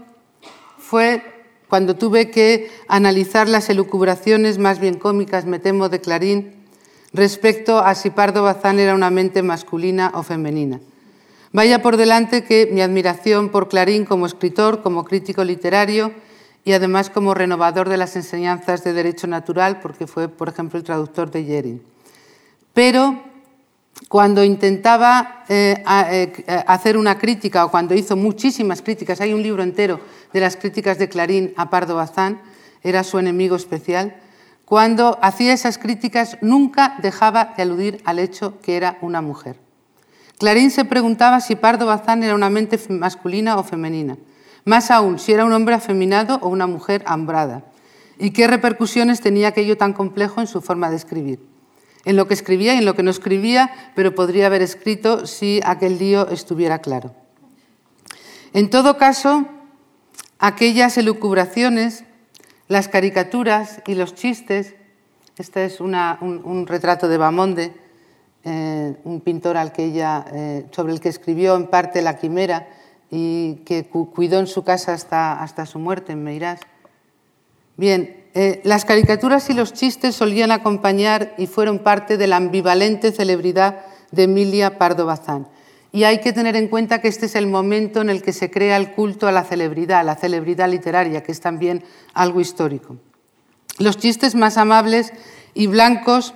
[0.79, 1.34] fue
[1.75, 6.53] cuando tuve que analizar las elucubraciones más bien cómicas, me temo, de Clarín
[7.11, 10.79] respecto a si Pardo Bazán era una mente masculina o femenina.
[11.51, 16.13] Vaya por delante que mi admiración por Clarín como escritor, como crítico literario
[16.63, 20.85] y además como renovador de las enseñanzas de derecho natural, porque fue, por ejemplo, el
[20.85, 21.83] traductor de Yerin.
[22.73, 23.21] Pero
[24.10, 29.63] cuando intentaba eh, eh, hacer una crítica o cuando hizo muchísimas críticas, hay un libro
[29.63, 29.99] entero
[30.34, 32.41] de las críticas de Clarín a Pardo Bazán,
[32.84, 34.15] era su enemigo especial,
[34.65, 39.60] cuando hacía esas críticas nunca dejaba de aludir al hecho que era una mujer.
[40.38, 44.17] Clarín se preguntaba si Pardo Bazán era una mente masculina o femenina,
[44.65, 47.63] más aún si era un hombre afeminado o una mujer hambrada,
[48.19, 51.54] y qué repercusiones tenía aquello tan complejo en su forma de escribir.
[52.05, 55.59] En lo que escribía y en lo que no escribía, pero podría haber escrito si
[55.63, 57.13] aquel lío estuviera claro.
[58.53, 59.45] En todo caso,
[60.39, 62.05] aquellas elucubraciones
[62.67, 64.75] las caricaturas y los chistes,
[65.37, 67.73] este es un, retrato de Bamonde,
[68.43, 72.67] eh, un pintor al que ella, eh, sobre el que escribió en parte La Quimera
[73.11, 76.59] y que cuidó en su casa hasta, hasta su muerte en Meirás.
[77.77, 83.13] Bien, eh, las caricaturas y los chistes solían acompañar y fueron parte de la ambivalente
[83.13, 85.47] celebridad de Emilia Pardo Bazán.
[85.93, 88.51] Y hay que tener en cuenta que este es el momento en el que se
[88.51, 92.97] crea el culto a la celebridad, la celebridad literaria, que es también algo histórico.
[93.77, 95.13] Los chistes más amables
[95.53, 96.33] y blancos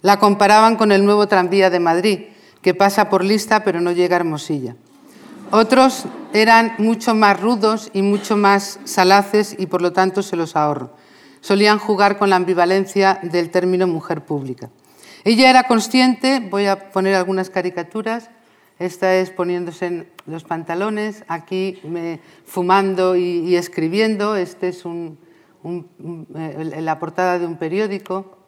[0.00, 2.20] la comparaban con el nuevo tranvía de Madrid,
[2.62, 4.74] que pasa por lista pero no llega a Hermosilla.
[5.50, 10.56] Otros eran mucho más rudos y mucho más salaces y por lo tanto se los
[10.56, 11.01] ahorro.
[11.42, 14.70] Solían jugar con la ambivalencia del término mujer pública.
[15.24, 18.30] Ella era consciente, voy a poner algunas caricaturas,
[18.78, 21.80] esta es poniéndose en los pantalones, aquí
[22.44, 24.34] fumando y, escribiendo.
[24.34, 28.38] Este es eh, la portada de un periódico.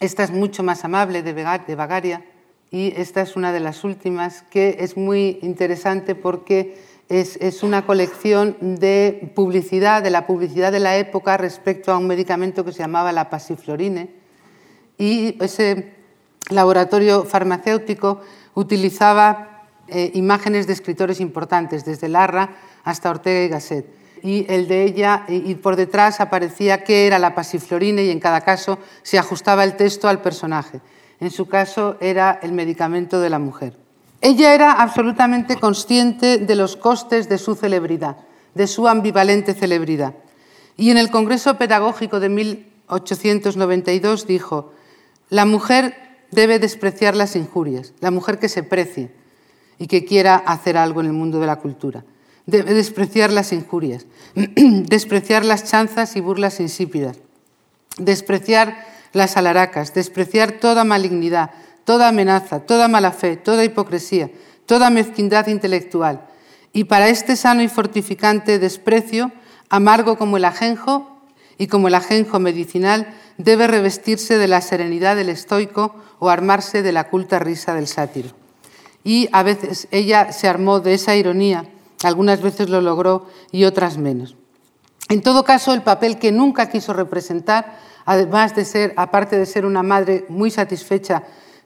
[0.00, 2.24] Esta es mucho más amable, de, de Bagaria.
[2.72, 6.76] Y esta es una de las últimas, que es muy interesante porque
[7.08, 12.64] es, una colección de publicidad, de la publicidad de la época respecto a un medicamento
[12.64, 14.10] que se llamaba la pasiflorine.
[14.96, 15.92] Y ese
[16.50, 18.20] laboratorio farmacéutico
[18.54, 23.86] utilizaba eh, imágenes de escritores importantes, desde Larra hasta Ortega y Gasset.
[24.22, 28.40] Y el de ella, y, por detrás aparecía qué era la pasiflorina y en cada
[28.40, 30.80] caso se ajustaba el texto al personaje.
[31.20, 33.83] En su caso era el medicamento de la mujer.
[34.24, 38.16] Ella era absolutamente consciente de los costes de su celebridad,
[38.54, 40.14] de su ambivalente celebridad.
[40.78, 44.72] Y en el Congreso Pedagógico de 1892 dijo,
[45.28, 45.94] la mujer
[46.30, 49.12] debe despreciar las injurias, la mujer que se precie
[49.78, 52.02] y que quiera hacer algo en el mundo de la cultura.
[52.46, 57.18] Debe despreciar las injurias, despreciar las chanzas y burlas insípidas,
[57.98, 61.50] despreciar las alaracas, despreciar toda malignidad,
[61.84, 64.30] toda amenaza, toda mala fe, toda hipocresía,
[64.66, 66.26] toda mezquindad intelectual.
[66.72, 69.32] Y para este sano y fortificante desprecio,
[69.68, 71.20] amargo como el ajenjo
[71.58, 76.92] y como el ajenjo medicinal, debe revestirse de la serenidad del estoico o armarse de
[76.92, 78.30] la culta risa del sátiro.
[79.04, 81.66] Y a veces ella se armó de esa ironía,
[82.02, 84.36] algunas veces lo logró y otras menos.
[85.08, 89.66] En todo caso, el papel que nunca quiso representar, además de ser, aparte de ser
[89.66, 91.24] una madre muy satisfecha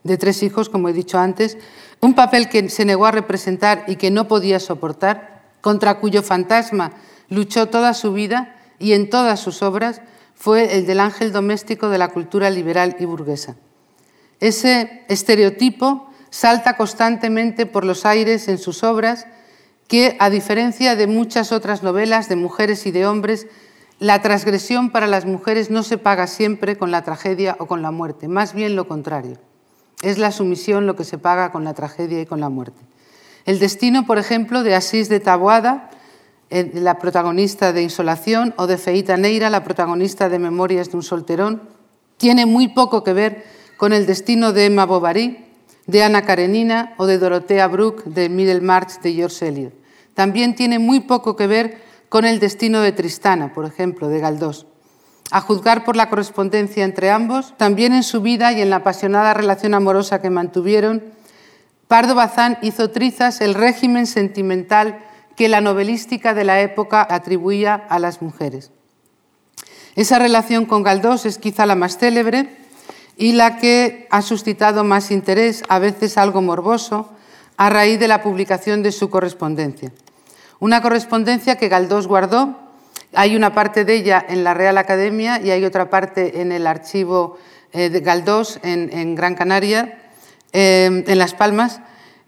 [0.09, 1.57] de tres hijos, como he dicho antes,
[2.01, 6.93] un papel que se negó a representar y que no podía soportar, contra cuyo fantasma
[7.29, 10.01] luchó toda su vida y en todas sus obras,
[10.35, 13.57] fue el del ángel doméstico de la cultura liberal y burguesa.
[14.41, 19.27] Ese estereotipo salta constantemente por los aires en sus obras
[19.89, 23.49] que, a diferencia de muchas otras novelas de mujeres y de hombres,
[23.99, 27.91] la transgresión para las mujeres no se paga siempre con la tragedia o con la
[27.91, 29.39] muerte, más bien lo contrario.
[30.03, 32.81] Es la sumisión lo que se paga con la tragedia y con la muerte.
[33.45, 35.91] El destino, por ejemplo, de Asís de Taboada
[36.51, 41.03] eh, la protagonista de Insolación, o de Feita Neira, la protagonista de Memorias de un
[41.03, 41.63] solterón,
[42.17, 43.45] tiene muy poco que ver
[43.77, 45.45] con el destino de Emma Bovary,
[45.87, 49.75] de Ana Karenina o de Dorothea Brooke de Middlemarch de George Eliot.
[50.15, 54.67] También tiene muy poco que ver con el destino de Tristana, por ejemplo, de Galdós.
[55.31, 59.35] A juzgar por la correspondencia entre ambos, también en su vida y en la apasionada
[59.35, 61.03] relación amorosa que mantuvieron,
[61.87, 65.01] Pardo Bazán hizo trizas el régimen sentimental
[65.37, 68.71] que la novelística de la época atribuía a las mujeres.
[69.97, 72.57] Esa relación con Galdós es quizá la más célebre
[73.17, 77.11] y la que ha suscitado más interés, a veces algo morboso,
[77.57, 79.93] a raíz de la publicación de su correspondencia.
[80.61, 82.68] Una correspondencia que Galdós guardó
[83.19, 86.69] hay una parte de ella en la Real Academia y hay otra parte en el
[86.69, 87.37] archivo
[87.73, 89.99] eh, de Galdós en, Gran Canaria,
[90.53, 91.81] eh, en Las Palmas.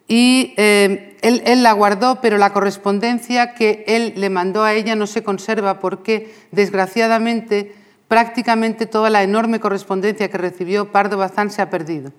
[0.09, 4.97] Y eh, él, él, la guardó, pero la correspondencia que él le mandó a ella
[4.97, 7.73] no se conserva porque, desgraciadamente,
[8.09, 12.11] prácticamente toda la enorme correspondencia que recibió Pardo Bazán se ha perdido.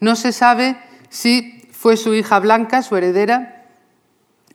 [0.00, 0.76] No se sabe
[1.08, 3.61] si fue su hija Blanca, su heredera,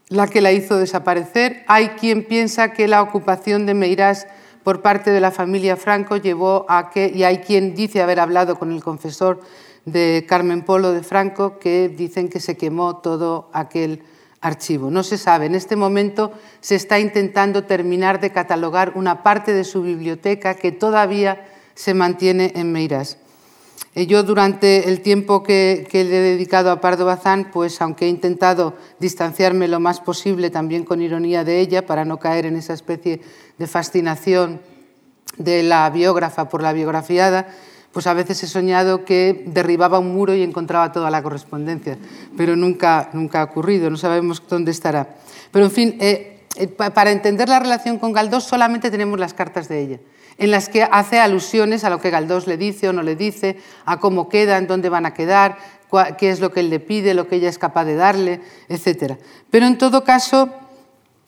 [0.10, 1.64] la que la hizo desaparecer.
[1.68, 4.28] Hay quien piensa que la ocupación de Meirás
[4.64, 8.60] por parte de la familia Franco llevó a que, y hay quien dice haber hablado
[8.60, 9.42] con el confesor
[9.86, 14.04] de Carmen Polo de Franco, que dicen que se quemó todo aquel
[14.42, 14.92] archivo.
[14.92, 15.46] No se sabe.
[15.46, 20.72] En este momento se está intentando terminar de catalogar una parte de su biblioteca que
[20.72, 23.18] todavía se mantiene en Meirás.
[23.96, 28.10] Eh, yo durante el tiempo que, le he dedicado a Pardo Bazán, pues aunque he
[28.10, 32.74] intentado distanciarme lo más posible también con ironía de ella para no caer en esa
[32.74, 33.22] especie
[33.58, 34.62] de fascinación
[35.38, 37.48] de la biógrafa por la biografiada,
[37.92, 41.98] pues a veces he soñado que derribaba un muro y encontraba toda la correspondencia,
[42.36, 45.16] pero nunca, nunca ha ocurrido, no sabemos dónde estará.
[45.52, 46.37] Pero en fin, eh,
[46.94, 50.00] para entender la relación con Galdós solamente tenemos las cartas de ella
[50.38, 53.58] en las que hace alusiones a lo que Galdós le dice o no le dice,
[53.86, 55.58] a cómo quedan, dónde van a quedar,
[56.18, 59.16] qué es lo que él le pide, lo que ella es capaz de darle, etc.
[59.50, 60.50] Pero en todo caso,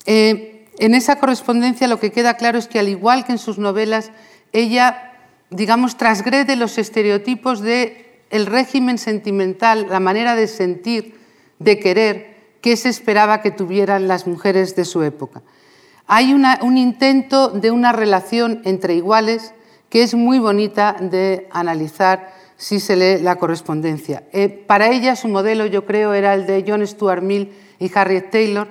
[0.05, 3.57] eh, en esa correspondencia lo que queda claro es que al igual que en sus
[3.57, 4.11] novelas,
[4.51, 5.13] ella,
[5.49, 11.19] digamos, transgrede los estereotipos del el régimen sentimental, la manera de sentir,
[11.57, 12.28] de querer,
[12.61, 15.41] que se esperaba que tuvieran las mujeres de su época
[16.11, 19.53] hay un intento de una relación entre iguales
[19.89, 24.23] que es muy bonita de analizar si se lee la correspondencia.
[24.33, 28.31] Eh, para ella su modelo yo creo era el de John Stuart Mill y Harriet
[28.31, 28.67] Taylor,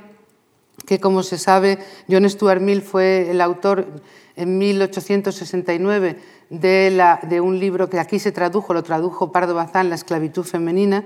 [0.84, 1.78] que como se sabe
[2.10, 3.86] John Stuart Mill fue el autor
[4.34, 6.16] en 1869
[6.50, 11.04] de, un libro que aquí se tradujo, lo tradujo Pardo Bazán, La esclavitud femenina,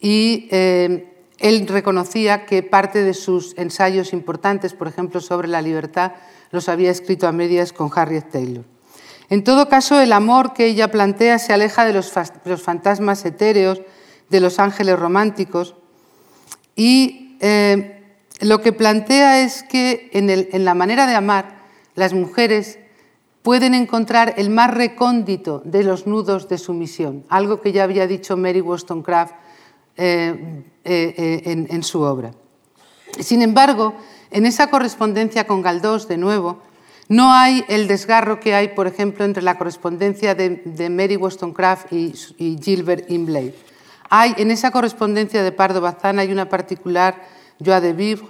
[0.00, 6.12] y eh, él reconocía que parte de sus ensayos importantes, por ejemplo, sobre la libertad,
[6.50, 8.64] los había escrito a medias con Harriet Taylor.
[9.28, 12.12] En todo caso, el amor que ella plantea se aleja de los,
[12.62, 13.82] fantasmas etéreos,
[14.30, 15.74] de los ángeles románticos,
[16.74, 18.04] y eh,
[18.40, 21.56] lo que plantea es que en, en la manera de amar,
[21.94, 22.78] las mujeres
[23.42, 28.36] pueden encontrar el más recóndito de los nudos de sumisión, algo que ya había dicho
[28.36, 29.34] Mary Wollstonecraft
[29.96, 32.32] eh, eh, eh, en, su obra.
[33.18, 33.94] Sin embargo,
[34.30, 36.62] en esa correspondencia con Galdós, de nuevo,
[37.08, 42.58] no hay el desgarro que hay, por ejemplo, entre la correspondencia de, Mary Wollstonecraft y,
[42.62, 43.54] Gilbert Imlay.
[44.10, 47.22] Hay, en esa correspondencia de Pardo Bazán hay una particular
[47.64, 48.28] joie de vivre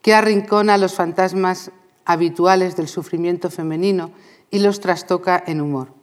[0.00, 1.70] que arrincona los fantasmas
[2.04, 4.10] habituales del sufrimiento femenino
[4.50, 5.94] y los trastoca en humor.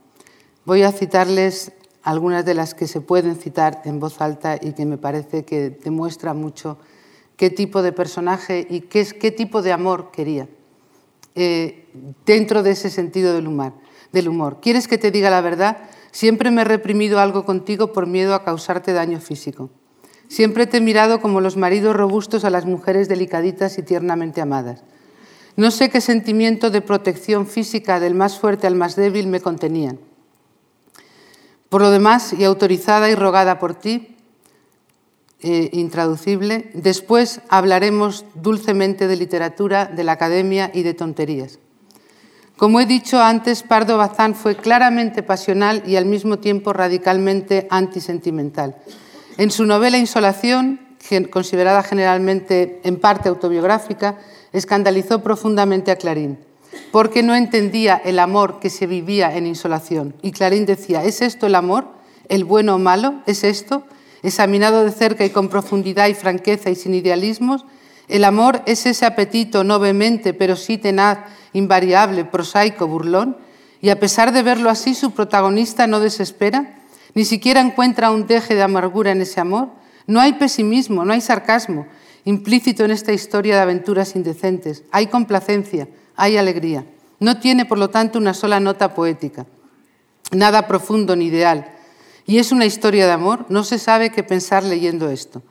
[0.66, 1.74] Voy a citarles
[2.04, 5.70] algunas de las que se pueden citar en voz alta y que me parece que
[5.70, 6.78] demuestra mucho
[7.36, 10.48] qué tipo de personaje y qué, tipo de amor quería
[11.36, 11.88] eh,
[12.26, 13.74] dentro de ese sentido del humor,
[14.12, 14.60] del humor.
[14.62, 15.78] ¿Quieres que te diga la verdad?
[16.12, 19.70] Siempre me he reprimido algo contigo por miedo a causarte daño físico.
[20.28, 24.84] Siempre te he mirado como los maridos robustos a las mujeres delicaditas y tiernamente amadas.
[25.56, 30.00] No sé qué sentimiento de protección física del más fuerte al más débil me contenían.
[31.70, 34.16] Por lo demás, y autorizada y rogada por ti,
[35.42, 41.60] eh, intraducible, después hablaremos dulcemente de literatura, de la academia y de tonterías.
[42.58, 48.76] Como he dicho antes, Pardo Bazán fue claramente pasional y al mismo tiempo radicalmente antisentimental.
[49.38, 50.82] En su novela Insolación,
[51.30, 54.18] considerada generalmente en parte autobiográfica,
[54.52, 56.49] escandalizó profundamente a Clarín
[56.92, 60.16] porque no entendía el amor que se vivía en insolación.
[60.22, 61.88] Y Clarín decía, ¿es esto el amor?
[62.28, 63.16] ¿El bueno o malo?
[63.26, 63.84] ¿Es esto?
[64.24, 67.66] Examinado de cerca y con profundidad y franqueza y sin idealismos,
[68.08, 71.20] el amor es ese apetito no vehemente, pero sí tenaz,
[71.54, 73.38] invariable, prosaico, burlón,
[73.82, 76.80] y a pesar de verlo así, su protagonista no desespera.
[77.14, 79.70] Ni siquiera encuentra un deje de amargura en ese amor.
[80.06, 81.86] No hay pesimismo, no hay sarcasmo
[82.26, 84.84] implícito en esta historia de aventuras indecentes.
[84.92, 85.88] Hay complacencia,
[86.20, 86.86] hay alegría.
[87.20, 89.46] No tiene, por lo tanto, una sola nota poética,
[90.32, 91.72] nada profundo ni ideal.
[92.26, 95.42] Y es una historia de amor, no se sabe qué pensar leyendo esto.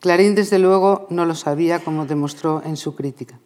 [0.00, 3.38] Clarín, desde luego, no lo sabía, como demostró en su crítica.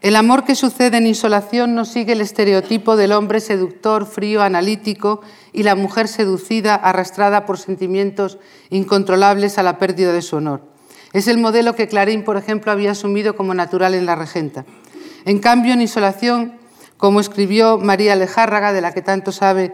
[0.00, 5.20] El amor que sucede en Insolación no sigue el estereotipo del hombre seductor, frío, analítico
[5.52, 8.38] y la mujer seducida, arrastrada por sentimientos
[8.70, 10.62] incontrolables a la pérdida de su honor.
[11.12, 14.64] Es el modelo que Clarín, por ejemplo, había asumido como natural en La Regenta.
[15.24, 16.58] En cambio, en Insolación,
[16.96, 19.72] como escribió María Lejárraga, de la que tanto sabe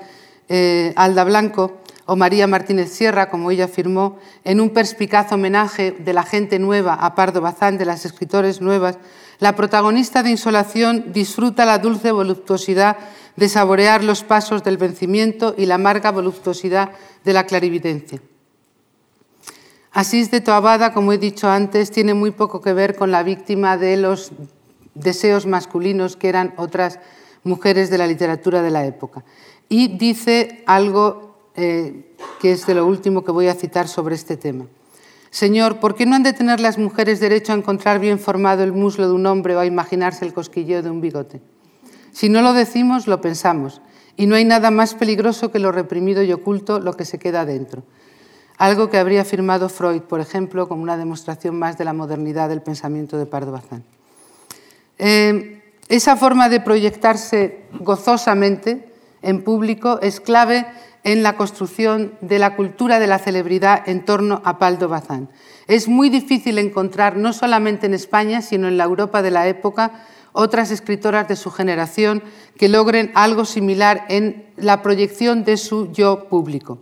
[0.48, 6.12] eh, Alda Blanco, o María Martínez Sierra, como ella afirmó, en un perspicaz homenaje de
[6.12, 8.98] la gente nueva a Pardo Bazán, de las escritores nuevas,
[9.38, 12.96] la protagonista de Insolación disfruta la dulce voluptuosidad
[13.34, 16.92] de saborear los pasos del vencimiento y la amarga voluptuosidad
[17.24, 18.22] de la clarividencia.
[19.92, 23.76] Asís de Toabada, como he dicho antes, tiene muy poco que ver con la víctima
[23.76, 24.30] de los
[24.96, 26.98] deseos masculinos que eran otras
[27.44, 29.24] mujeres de la literatura de la época.
[29.68, 34.36] Y dice algo eh, que es de lo último que voy a citar sobre este
[34.36, 34.66] tema.
[35.30, 38.72] Señor, ¿por qué no han de tener las mujeres derecho a encontrar bien formado el
[38.72, 41.40] muslo de un hombre o a imaginarse el cosquilleo de un bigote?
[42.12, 43.82] Si no lo decimos, lo pensamos,
[44.16, 47.44] y no hay nada más peligroso que lo reprimido y oculto, lo que se queda
[47.44, 47.82] dentro.
[48.56, 52.62] Algo que habría afirmado Freud, por ejemplo, como una demostración más de la modernidad del
[52.62, 53.84] pensamiento de Pardo Bazán.
[54.98, 58.92] Eh, esa forma de proyectarse gozosamente
[59.22, 60.66] en público es clave
[61.04, 65.28] en la construcción de la cultura de la celebridad en torno a Paldo Bazán.
[65.68, 70.04] Es muy difícil encontrar, no solamente en España, sino en la Europa de la época,
[70.32, 72.22] otras escritoras de su generación
[72.58, 76.78] que logren algo similar en la proyección de su yo público.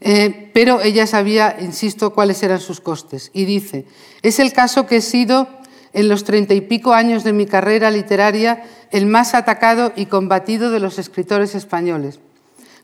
[0.00, 3.30] Eh, pero ella sabía, insisto, cuáles eran sus costes.
[3.32, 3.86] Y dice,
[4.22, 5.46] es el caso que he sido
[5.92, 10.70] en los treinta y pico años de mi carrera literaria el más atacado y combatido
[10.70, 12.20] de los escritores españoles.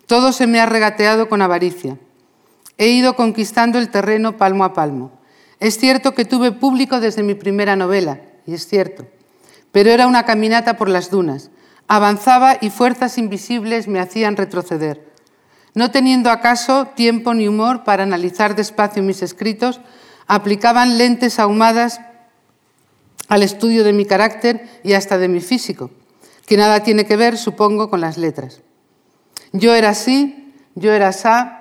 [0.07, 1.99] Todo se me ha regateado con avaricia.
[2.79, 5.13] He ido conquistando el terreno palmo a palmo.
[5.61, 9.07] Es cierto que tuve público desde mi primera novela, y es cierto,
[9.73, 11.51] pero era una caminata por las dunas.
[11.89, 15.09] Avanzaba y fuerzas invisibles me hacían retroceder.
[15.75, 19.81] No teniendo acaso tiempo ni humor para analizar despacio mis escritos,
[20.27, 22.01] aplicaban lentes ahumadas
[23.29, 25.91] al estudio de mi carácter y hasta de mi físico,
[26.47, 28.63] que nada tiene que ver, supongo, con las letras.
[29.53, 31.59] Yo era así, yo era asá,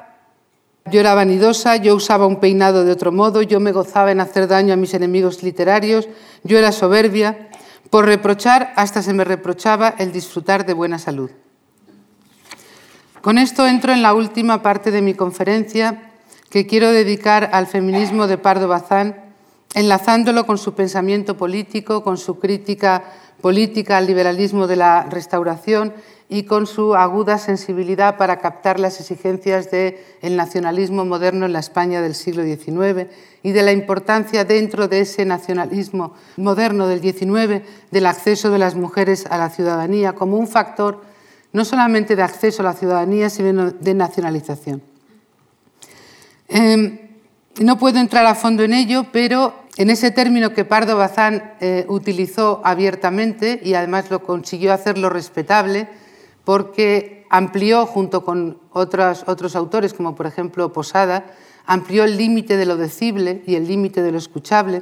[0.90, 4.48] yo era vanidosa, yo usaba un peinado de otro modo, yo me gozaba en hacer
[4.48, 6.08] daño a mis enemigos literarios,
[6.44, 7.50] yo era soberbia.
[7.90, 11.32] Por reprochar hasta se me reprochaba el disfrutar de buena salud.
[13.22, 16.12] Con esto entro en la última parte de mi conferencia
[16.50, 19.27] que quiero dedicar al feminismo de Pardo Bazán,
[19.78, 23.04] enlazándolo con su pensamiento político, con su crítica
[23.42, 25.94] política al liberalismo de la restauración
[26.30, 32.02] y con su aguda sensibilidad para captar las exigencias del nacionalismo moderno en la España
[32.02, 33.08] del siglo XIX
[33.44, 37.62] y de la importancia dentro de ese nacionalismo moderno del XIX
[37.92, 41.02] del acceso de las mujeres a la ciudadanía como un factor
[41.54, 44.82] no solamente de acceso a la ciudadanía, sino de nacionalización.
[46.48, 47.00] Em,
[47.60, 51.86] no puedo entrar a fondo en ello, pero en ese término que Pardo Bazán eh,
[51.88, 55.88] utilizó abiertamente y además lo consiguió hacerlo respetable,
[56.44, 61.26] porque amplió, junto con otros, otros autores, como por ejemplo Posada,
[61.66, 64.82] amplió el límite de lo decible y el límite de lo escuchable.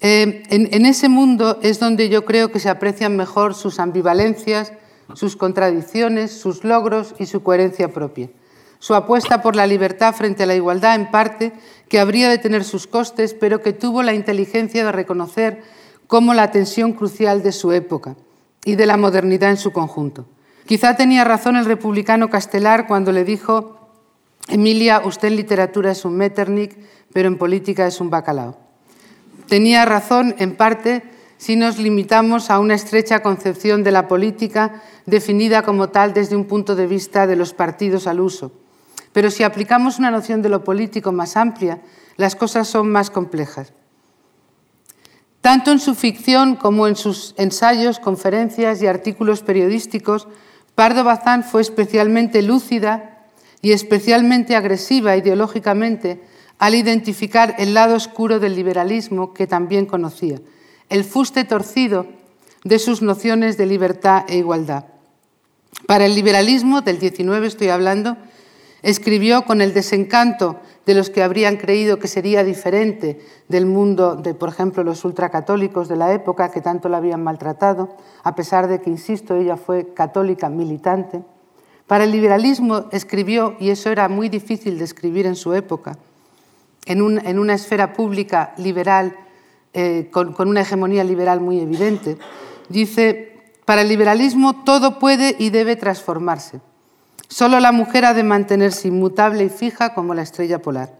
[0.00, 4.72] Eh, en, ese mundo es donde yo creo que se aprecian mejor sus ambivalencias,
[5.14, 8.30] sus contradicciones, sus logros y su coherencia propia.
[8.80, 11.52] Su apuesta por la libertad frente a la igualdad, en parte,
[11.88, 15.62] que habría de tener sus costes, pero que tuvo la inteligencia de reconocer
[16.06, 18.16] como la tensión crucial de su época
[18.64, 20.26] y de la modernidad en su conjunto.
[20.66, 23.88] Quizá tenía razón el republicano Castelar cuando le dijo,
[24.48, 26.76] Emilia, usted en literatura es un Metternich,
[27.12, 28.58] pero en política es un bacalao.
[29.48, 31.02] Tenía razón, en parte,
[31.38, 36.44] si nos limitamos a una estrecha concepción de la política definida como tal desde un
[36.44, 38.52] punto de vista de los partidos al uso.
[39.12, 41.80] Pero si aplicamos una noción de lo político más amplia,
[42.16, 43.72] las cosas son más complejas.
[45.40, 50.28] Tanto en su ficción como en sus ensayos, conferencias y artículos periodísticos,
[50.74, 53.26] Pardo Bazán fue especialmente lúcida
[53.62, 56.20] y especialmente agresiva ideológicamente
[56.58, 60.40] al identificar el lado oscuro del liberalismo que también conocía,
[60.88, 62.06] el fuste torcido
[62.64, 64.86] de sus nociones de libertad e igualdad.
[65.86, 68.16] Para el liberalismo del 19 estoy hablando,
[68.82, 70.56] Escribió con el desencanto
[70.86, 75.88] de los que habrían creído que sería diferente del mundo de, por ejemplo, los ultracatólicos
[75.88, 79.92] de la época que tanto la habían maltratado, a pesar de que, insisto, ella fue
[79.94, 81.22] católica militante.
[81.86, 85.98] Para el liberalismo escribió, y eso era muy difícil de escribir en su época,
[86.86, 89.14] en, una esfera pública liberal,
[89.74, 92.16] eh, con, con una hegemonía liberal muy evidente,
[92.68, 96.60] dice, para el liberalismo todo puede y debe transformarse.
[97.28, 100.98] Solo la mujer ha de mantenerse inmutable y fija como la estrella polar.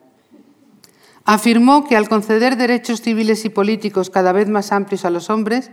[1.24, 5.70] Afirmó que al conceder derechos civiles y políticos cada vez más amplios a los hombres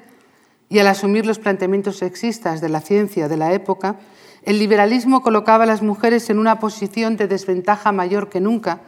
[0.70, 3.98] y al asumir los planteamientos sexistas de la ciencia de la época,
[4.44, 8.82] el liberalismo colocaba a las mujeres en una posición de desventaja mayor que nunca,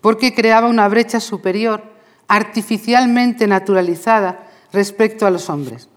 [0.00, 1.82] porque creaba una brecha superior,
[2.28, 5.88] artificialmente naturalizada, respecto a los hombres.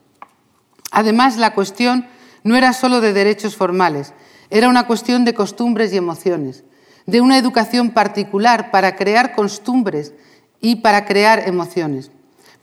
[0.92, 2.08] Además, la cuestión
[2.44, 4.14] no era solo de derechos formales,
[4.50, 6.64] era una cuestión de costumbres y emociones,
[7.06, 10.14] de una educación particular para crear costumbres
[10.62, 12.12] y para crear emociones.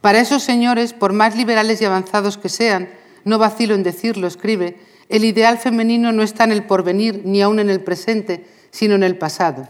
[0.01, 2.89] Para esos señores, por más liberales y avanzados que sean,
[3.25, 4.79] no vacilo en decirlo, escribe,
[5.09, 9.03] el ideal femenino no está en el porvenir ni aún en el presente, sino en
[9.03, 9.69] el pasado.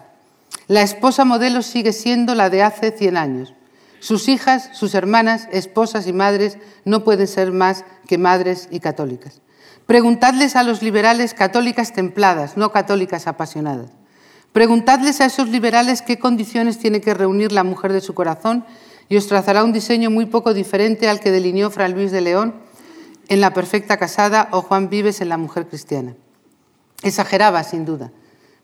[0.67, 3.55] La esposa modelo sigue siendo la de hace 100 años.
[4.01, 9.41] Sus hijas, sus hermanas, esposas y madres no pueden ser más que madres y católicas.
[9.87, 13.91] Preguntadles a los liberales católicas templadas, no católicas apasionadas.
[14.53, 18.65] Preguntadles a esos liberales qué condiciones tiene que reunir la mujer de su corazón
[19.09, 22.55] y os trazará un diseño muy poco diferente al que delineó Fray Luis de León
[23.29, 26.15] en La Perfecta Casada o Juan Vives en La Mujer Cristiana.
[27.03, 28.11] Exageraba, sin duda,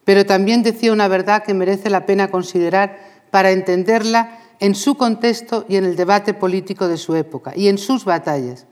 [0.04, 2.98] pero también decía una verdad que merece la pena considerar
[3.30, 7.78] para entenderla en su contexto y en el debate político de su época y en
[7.78, 8.66] sus batallas.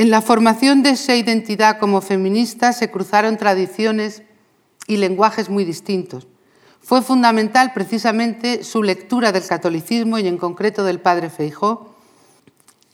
[0.00, 4.22] En la formación de esa identidad como feminista se cruzaron tradiciones
[4.86, 6.26] y lenguajes muy distintos.
[6.80, 11.94] Fue fundamental precisamente su lectura del catolicismo y en concreto del padre Feijó,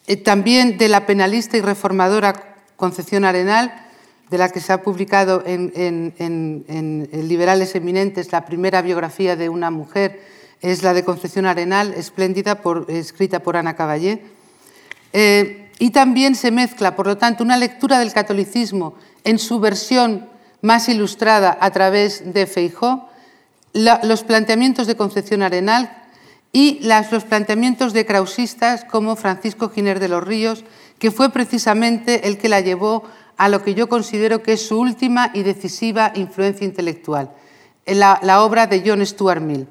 [0.09, 3.87] eh, también de la penalista y reformadora Concepción Arenal,
[4.29, 10.25] de la que se ha publicado en, Liberales Eminentes la primera biografía de una mujer,
[10.61, 14.25] es la de Concepción Arenal, espléndida, escrita por Ana Caballé.
[15.13, 20.29] Eh, y también se mezcla, por lo tanto, una lectura del catolicismo en su versión
[20.63, 23.09] más ilustrada a través de Feijó,
[23.73, 26.05] los planteamientos de Concepción Arenal
[26.53, 30.65] y los planteamientos de krausistas como Francisco Giner de los Ríos,
[30.99, 33.05] que fue precisamente el que la llevó
[33.37, 37.33] a lo que yo considero que es su última y decisiva influencia intelectual,
[37.85, 39.69] la, la obra de John Stuart Mill.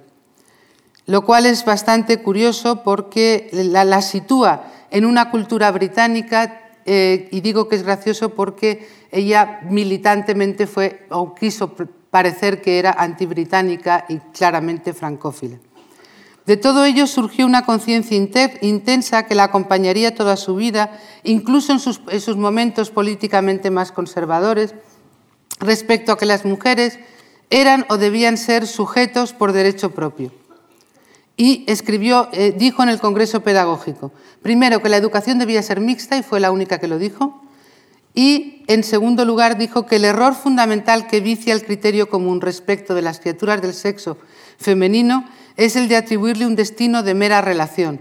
[1.07, 4.65] Lo cual es bastante curioso porque la, la sitúa
[4.95, 11.35] en una cultura británica, eh, y digo que es gracioso porque ella militantemente fue o
[11.35, 11.75] quiso
[12.09, 15.57] parecer que era antibritánica y claramente francófila.
[16.45, 18.17] De todo ello surgió una conciencia
[18.61, 23.91] intensa que la acompañaría toda su vida, incluso en sus, en sus, momentos políticamente más
[23.91, 24.75] conservadores,
[25.59, 26.99] respecto a que las mujeres
[27.49, 30.31] eran o debían ser sujetos por derecho propio
[31.37, 34.11] y escribió, eh, dijo en el Congreso Pedagógico,
[34.41, 37.41] primero que la educación debía ser mixta y fue la única que lo dijo,
[38.13, 42.95] y en segundo lugar dijo que el error fundamental que vicia el criterio común respecto
[42.95, 44.17] de las criaturas del sexo
[44.57, 45.25] femenino
[45.57, 47.99] es el de atribuirle un destino de mera relación,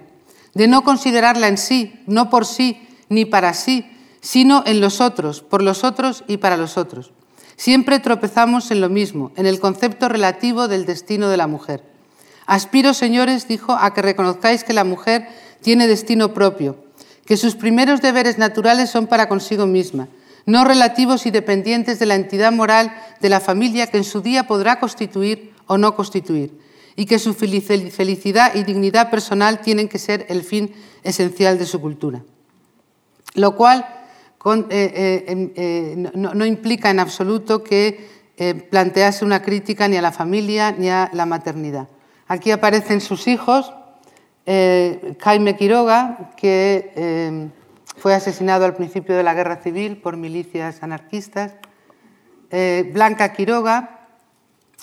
[0.55, 5.43] de no considerarla en sí, no por sí ni para sí, sino en los otros,
[5.43, 7.12] por los otros y para los otros.
[7.57, 11.93] Siempre tropezamos en lo mismo, en el concepto relativo del destino de la mujer.
[12.47, 15.28] Aspiro, señores, dijo, a que reconozcáis que la mujer
[15.62, 16.76] tiene destino propio,
[17.24, 20.09] que sus primeros deberes naturales son para consigo misma,
[20.47, 24.47] no relativos y dependientes de la entidad moral de la familia que en su día
[24.47, 26.59] podrá constituir o no constituir,
[26.97, 30.72] y que su felicidad y dignidad personal tienen que ser el fin
[31.03, 32.22] esencial de su cultura.
[33.34, 33.86] Lo cual
[34.45, 38.12] eh, eh, em, eh, no, implica en absoluto que
[38.68, 41.88] plantease una crítica ni a la familia ni a la maternidad.
[42.27, 43.75] Aquí aparecen sus hijos,
[44.47, 47.51] eh, Jaime Quiroga, que eh,
[47.99, 51.53] fue asesinado al principio de la guerra civil por milicias anarquistas,
[52.51, 54.09] eh, Blanca Quiroga,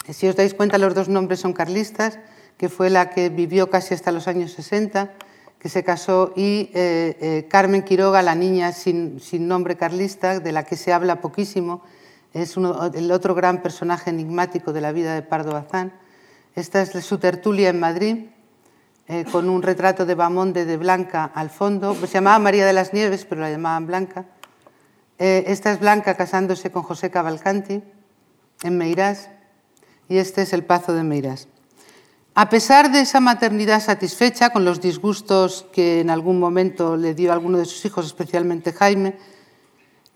[0.10, 2.20] si os dais cuenta los dos nombres son carlistas,
[2.58, 5.14] que fue la que vivió casi hasta los años 60,
[5.58, 6.72] que se casó, y
[7.50, 11.84] Carmen Quiroga, la niña sin, nombre carlista, de la que se habla poquísimo,
[12.34, 15.92] es el otro gran personaje enigmático de la vida de Pardo Bazán.
[16.54, 18.26] Esta es su tertulia en Madrid,
[19.08, 21.96] eh, con un retrato de Bamonde de Blanca al fondo.
[21.96, 24.26] Se llamaba María de las Nieves, pero la llamaban Blanca.
[25.18, 27.82] Eh, esta es Blanca casándose con José Cavalcanti
[28.64, 29.30] en Meirás.
[30.10, 31.48] y este es el Pazo de Meirás.
[32.34, 37.32] A pesar de esa maternidad satisfecha, con los disgustos que en algún momento le dio
[37.32, 39.16] a alguno de sus hijos, especialmente Jaime,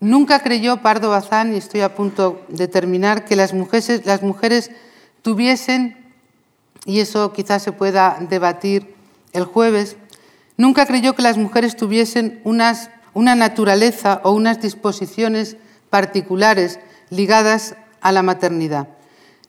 [0.00, 4.70] nunca creyó Pardo Bazán, y estoy a punto de terminar, que las mujeres, las mujeres
[5.22, 6.05] tuviesen,
[6.86, 8.94] y eso quizás se pueda debatir
[9.32, 9.96] el jueves,
[10.56, 15.56] nunca creyó que las mujeres tuviesen una naturaleza o unas disposiciones
[15.90, 16.78] particulares
[17.10, 18.88] ligadas a la maternidad.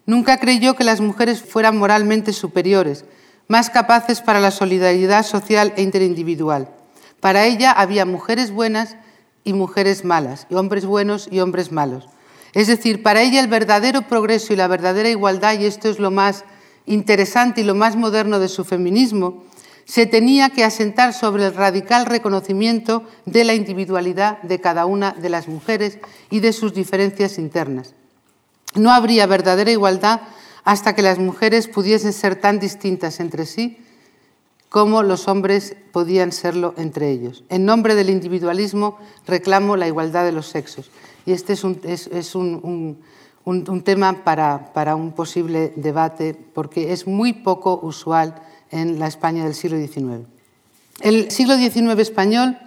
[0.05, 3.05] Nunca creyó que las mujeres fueran moralmente superiores,
[3.47, 6.69] más capaces para la solidaridad social e interindividual.
[7.19, 8.95] Para ella había mujeres buenas
[9.43, 12.07] y mujeres malas, y hombres buenos y hombres malos.
[12.53, 16.11] Es decir, para ella el verdadero progreso y la verdadera igualdad, y esto es lo
[16.11, 16.43] más
[16.87, 19.43] interesante y lo más moderno de su feminismo,
[19.85, 25.29] se tenía que asentar sobre el radical reconocimiento de la individualidad de cada una de
[25.29, 27.93] las mujeres y de sus diferencias internas.
[28.75, 30.21] No habría verdadera igualdad
[30.65, 33.77] hasta que las mujeres pudiesen ser tan distintas entre sí
[34.69, 37.43] como los hombres podían serlo entre ellos.
[37.49, 40.91] En nombre del individualismo reclamo la igualdad de los sexos.
[41.25, 42.35] Y este es
[43.47, 48.35] un, tema para, para un posible debate porque es muy poco usual
[48.71, 50.27] en la España del siglo XIX.
[50.99, 52.57] El siglo XIX español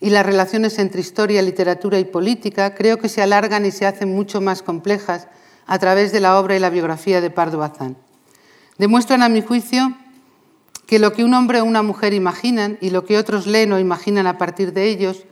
[0.00, 4.14] y las relaciones entre historia, literatura y política creo que se alargan y se hacen
[4.14, 5.26] mucho más complejas
[5.66, 7.96] a través de la obra y la biografía de Pardo Bazán.
[8.78, 9.96] Demuestran, a mi juicio,
[10.86, 13.80] que lo que un hombre o una mujer imaginan y lo que otros leen o
[13.80, 15.24] imaginan a partir de ellos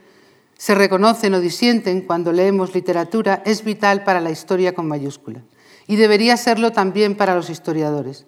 [0.58, 5.40] se reconocen o disienten cuando leemos literatura es vital para la historia con mayúscula
[5.86, 8.26] y debería serlo también para los historiadores.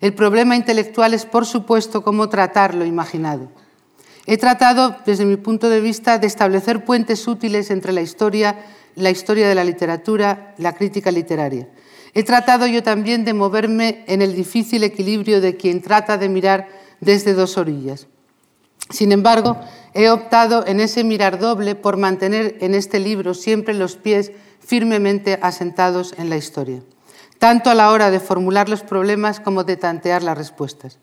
[0.00, 3.52] El problema intelectual es, por supuesto, cómo tratar lo imaginado.
[4.26, 8.56] He tratado, desde mi punto de vista, de establecer puentes útiles entre la historia
[8.94, 11.68] la historia de la literatura, la crítica literaria.
[12.14, 16.68] He tratado yo también de moverme en el difícil equilibrio de quien trata de mirar
[17.00, 18.06] desde dos orillas.
[18.92, 19.58] Sin embargo,
[19.94, 25.38] he optado en ese mirar doble por mantener en este libro siempre los pies firmemente
[25.42, 26.82] asentados en la historia,
[27.38, 30.98] tanto a la hora de formular los problemas como de tantear las respuestas.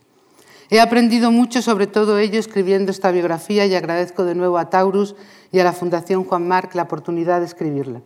[0.70, 5.16] He aprendido mucho sobre todo ello escribiendo esta biografía y agradezco de nuevo a Taurus
[5.52, 8.02] y a la Fundación Juan Marc la oportunidad de escribirla.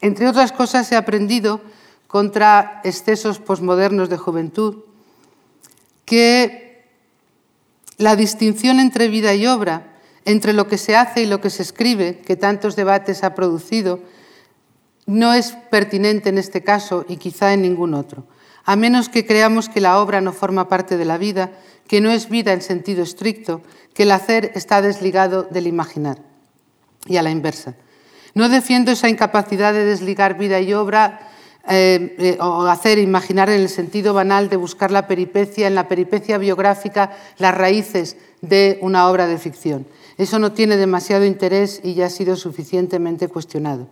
[0.00, 1.60] Entre otras cosas, he aprendido
[2.08, 4.78] contra excesos posmodernos de juventud
[6.04, 6.71] que
[8.02, 9.94] la distinción entre vida y obra,
[10.24, 14.00] entre lo que se hace y lo que se escribe, que tantos debates ha producido,
[15.06, 18.26] no es pertinente en este caso y quizá en ningún otro,
[18.64, 21.52] a menos que creamos que la obra no forma parte de la vida,
[21.88, 23.62] que no es vida en sentido estricto,
[23.94, 26.18] que el hacer está desligado del imaginar.
[27.06, 27.74] Y a la inversa.
[28.34, 31.31] No defiendo esa incapacidad de desligar vida y obra
[31.68, 35.86] eh, eh, o hacer imaginar en el sentido banal de buscar la peripecia, en la
[35.86, 39.86] peripecia biográfica, las raíces de una obra de ficción.
[40.18, 43.86] Eso no tiene demasiado interés y ya ha sido suficientemente cuestionado.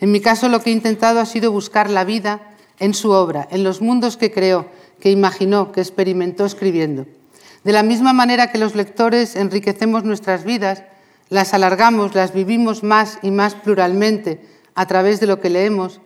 [0.00, 2.40] En mi caso lo que he intentado ha sido buscar la vida
[2.78, 4.66] en su obra, en los mundos que creó,
[4.98, 7.06] que imaginó, que experimentó escribiendo.
[7.64, 10.84] De la misma manera que los lectores enriquecemos nuestras vidas,
[11.28, 14.40] las alargamos, las vivimos más y más pluralmente
[14.74, 16.00] a través de lo que leemos,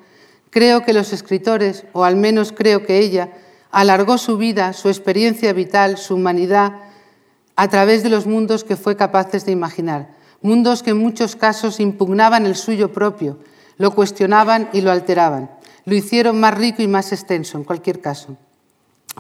[0.55, 3.33] creo que los escritores, o al menos creo que ella,
[3.73, 6.75] alargó su vida, su experiencia vital, su humanidad,
[7.57, 11.81] a través de los mundos que fue capaces de imaginar, mundos que en muchos casos
[11.81, 13.41] impugnaban el suyo propio,
[13.79, 15.51] lo cuestionaban y lo alteraban,
[15.87, 18.37] lo hicieron más rico y más extenso en cualquier caso.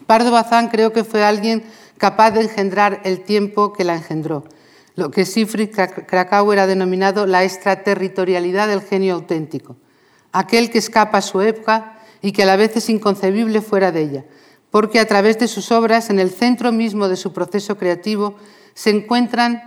[0.07, 1.65] Pardo Bazán creo que fue alguien
[1.99, 4.45] capaz de engendrar el tiempo que la engendró,
[4.95, 5.71] lo que Siegfried
[6.07, 9.75] Krakauer ha denominado la extraterritorialidad del genio auténtico,
[10.35, 14.03] aquel que escapa a su época y que a la vez es inconcebible fuera de
[14.03, 14.25] ella,
[14.71, 18.35] porque a través de sus obras, en el centro mismo de su proceso creativo,
[18.75, 19.63] se encuentran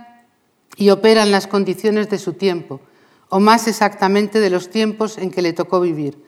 [0.76, 2.80] y operan las condiciones de su tiempo,
[3.30, 6.22] o más exactamente de los tiempos en que le tocó vivir.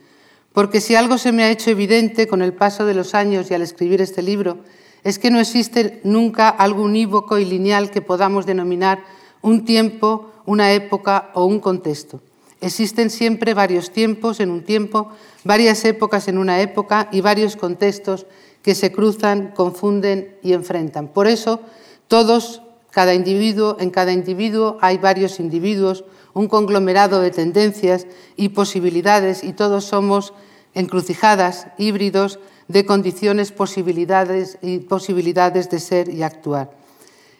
[0.54, 3.54] Porque si algo se me ha hecho evidente con el paso de los años y
[3.54, 4.58] al escribir este libro,
[5.04, 9.04] es que no existe nunca algo unívoco y lineal que podamos denominar
[9.42, 12.22] un tiempo, una época o un contexto.
[12.60, 15.10] Existen siempre varios tiempos en un tiempo,
[15.44, 18.26] varias épocas en una época y varios contextos
[18.62, 21.08] que se cruzan, confunden y enfrentan.
[21.08, 21.60] Por eso,
[22.08, 26.04] todos, cada individuo, en cada individuo hay varios individuos,
[26.34, 28.06] un conglomerado de tendencias
[28.36, 30.34] y posibilidades y todos somos
[30.74, 32.38] encrucijadas, híbridos
[32.68, 36.79] de condiciones, posibilidades y posibilidades de ser y actuar.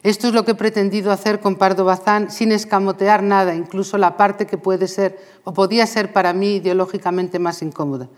[0.02, 4.16] Esto es lo que he pretendido hacer con Pardo Bazán sin escamotear nada, incluso la
[4.16, 8.08] parte que puede ser o podía ser para mí ideológicamente más incómoda.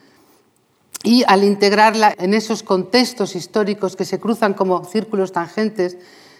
[1.04, 5.96] y al integrarla en esos contextos históricos que se cruzan como círculos tangentes,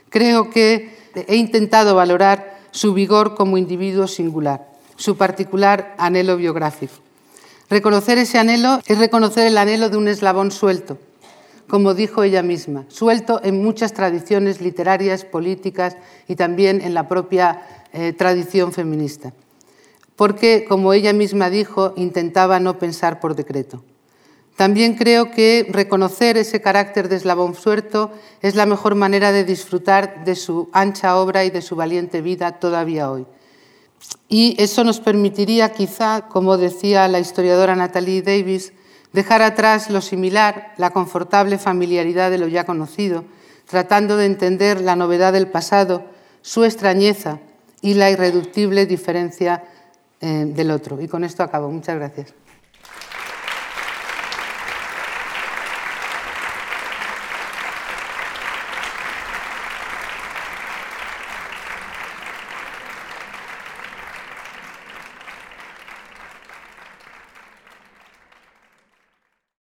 [0.08, 6.94] creo que he intentado valorar su vigor como individuo singular, su particular anhelo biográfico.
[7.68, 10.98] Reconocer ese anhelo es reconocer el anhelo de un eslabón suelto,
[11.68, 15.96] como dijo ella misma, suelto en muchas tradiciones literarias, políticas
[16.28, 19.32] y también en la propia eh, tradición feminista.
[20.16, 23.82] Porque, como ella misma dijo, intentaba no pensar por decreto.
[24.56, 28.10] También creo que reconocer ese carácter de eslabón suelto
[28.42, 32.60] es la mejor manera de disfrutar de su ancha obra y de su valiente vida
[32.60, 33.26] todavía hoy.
[34.28, 38.72] Y eso nos permitiría quizá, como decía la historiadora Natalie Davis,
[39.12, 43.24] dejar atrás lo similar, la confortable familiaridad de lo ya conocido,
[43.66, 46.04] tratando de entender la novedad del pasado,
[46.40, 47.38] su extrañeza
[47.80, 49.64] y la irreductible diferencia
[50.20, 51.00] eh, del otro.
[51.00, 51.70] Y con esto acabo.
[51.70, 52.34] Muchas gracias.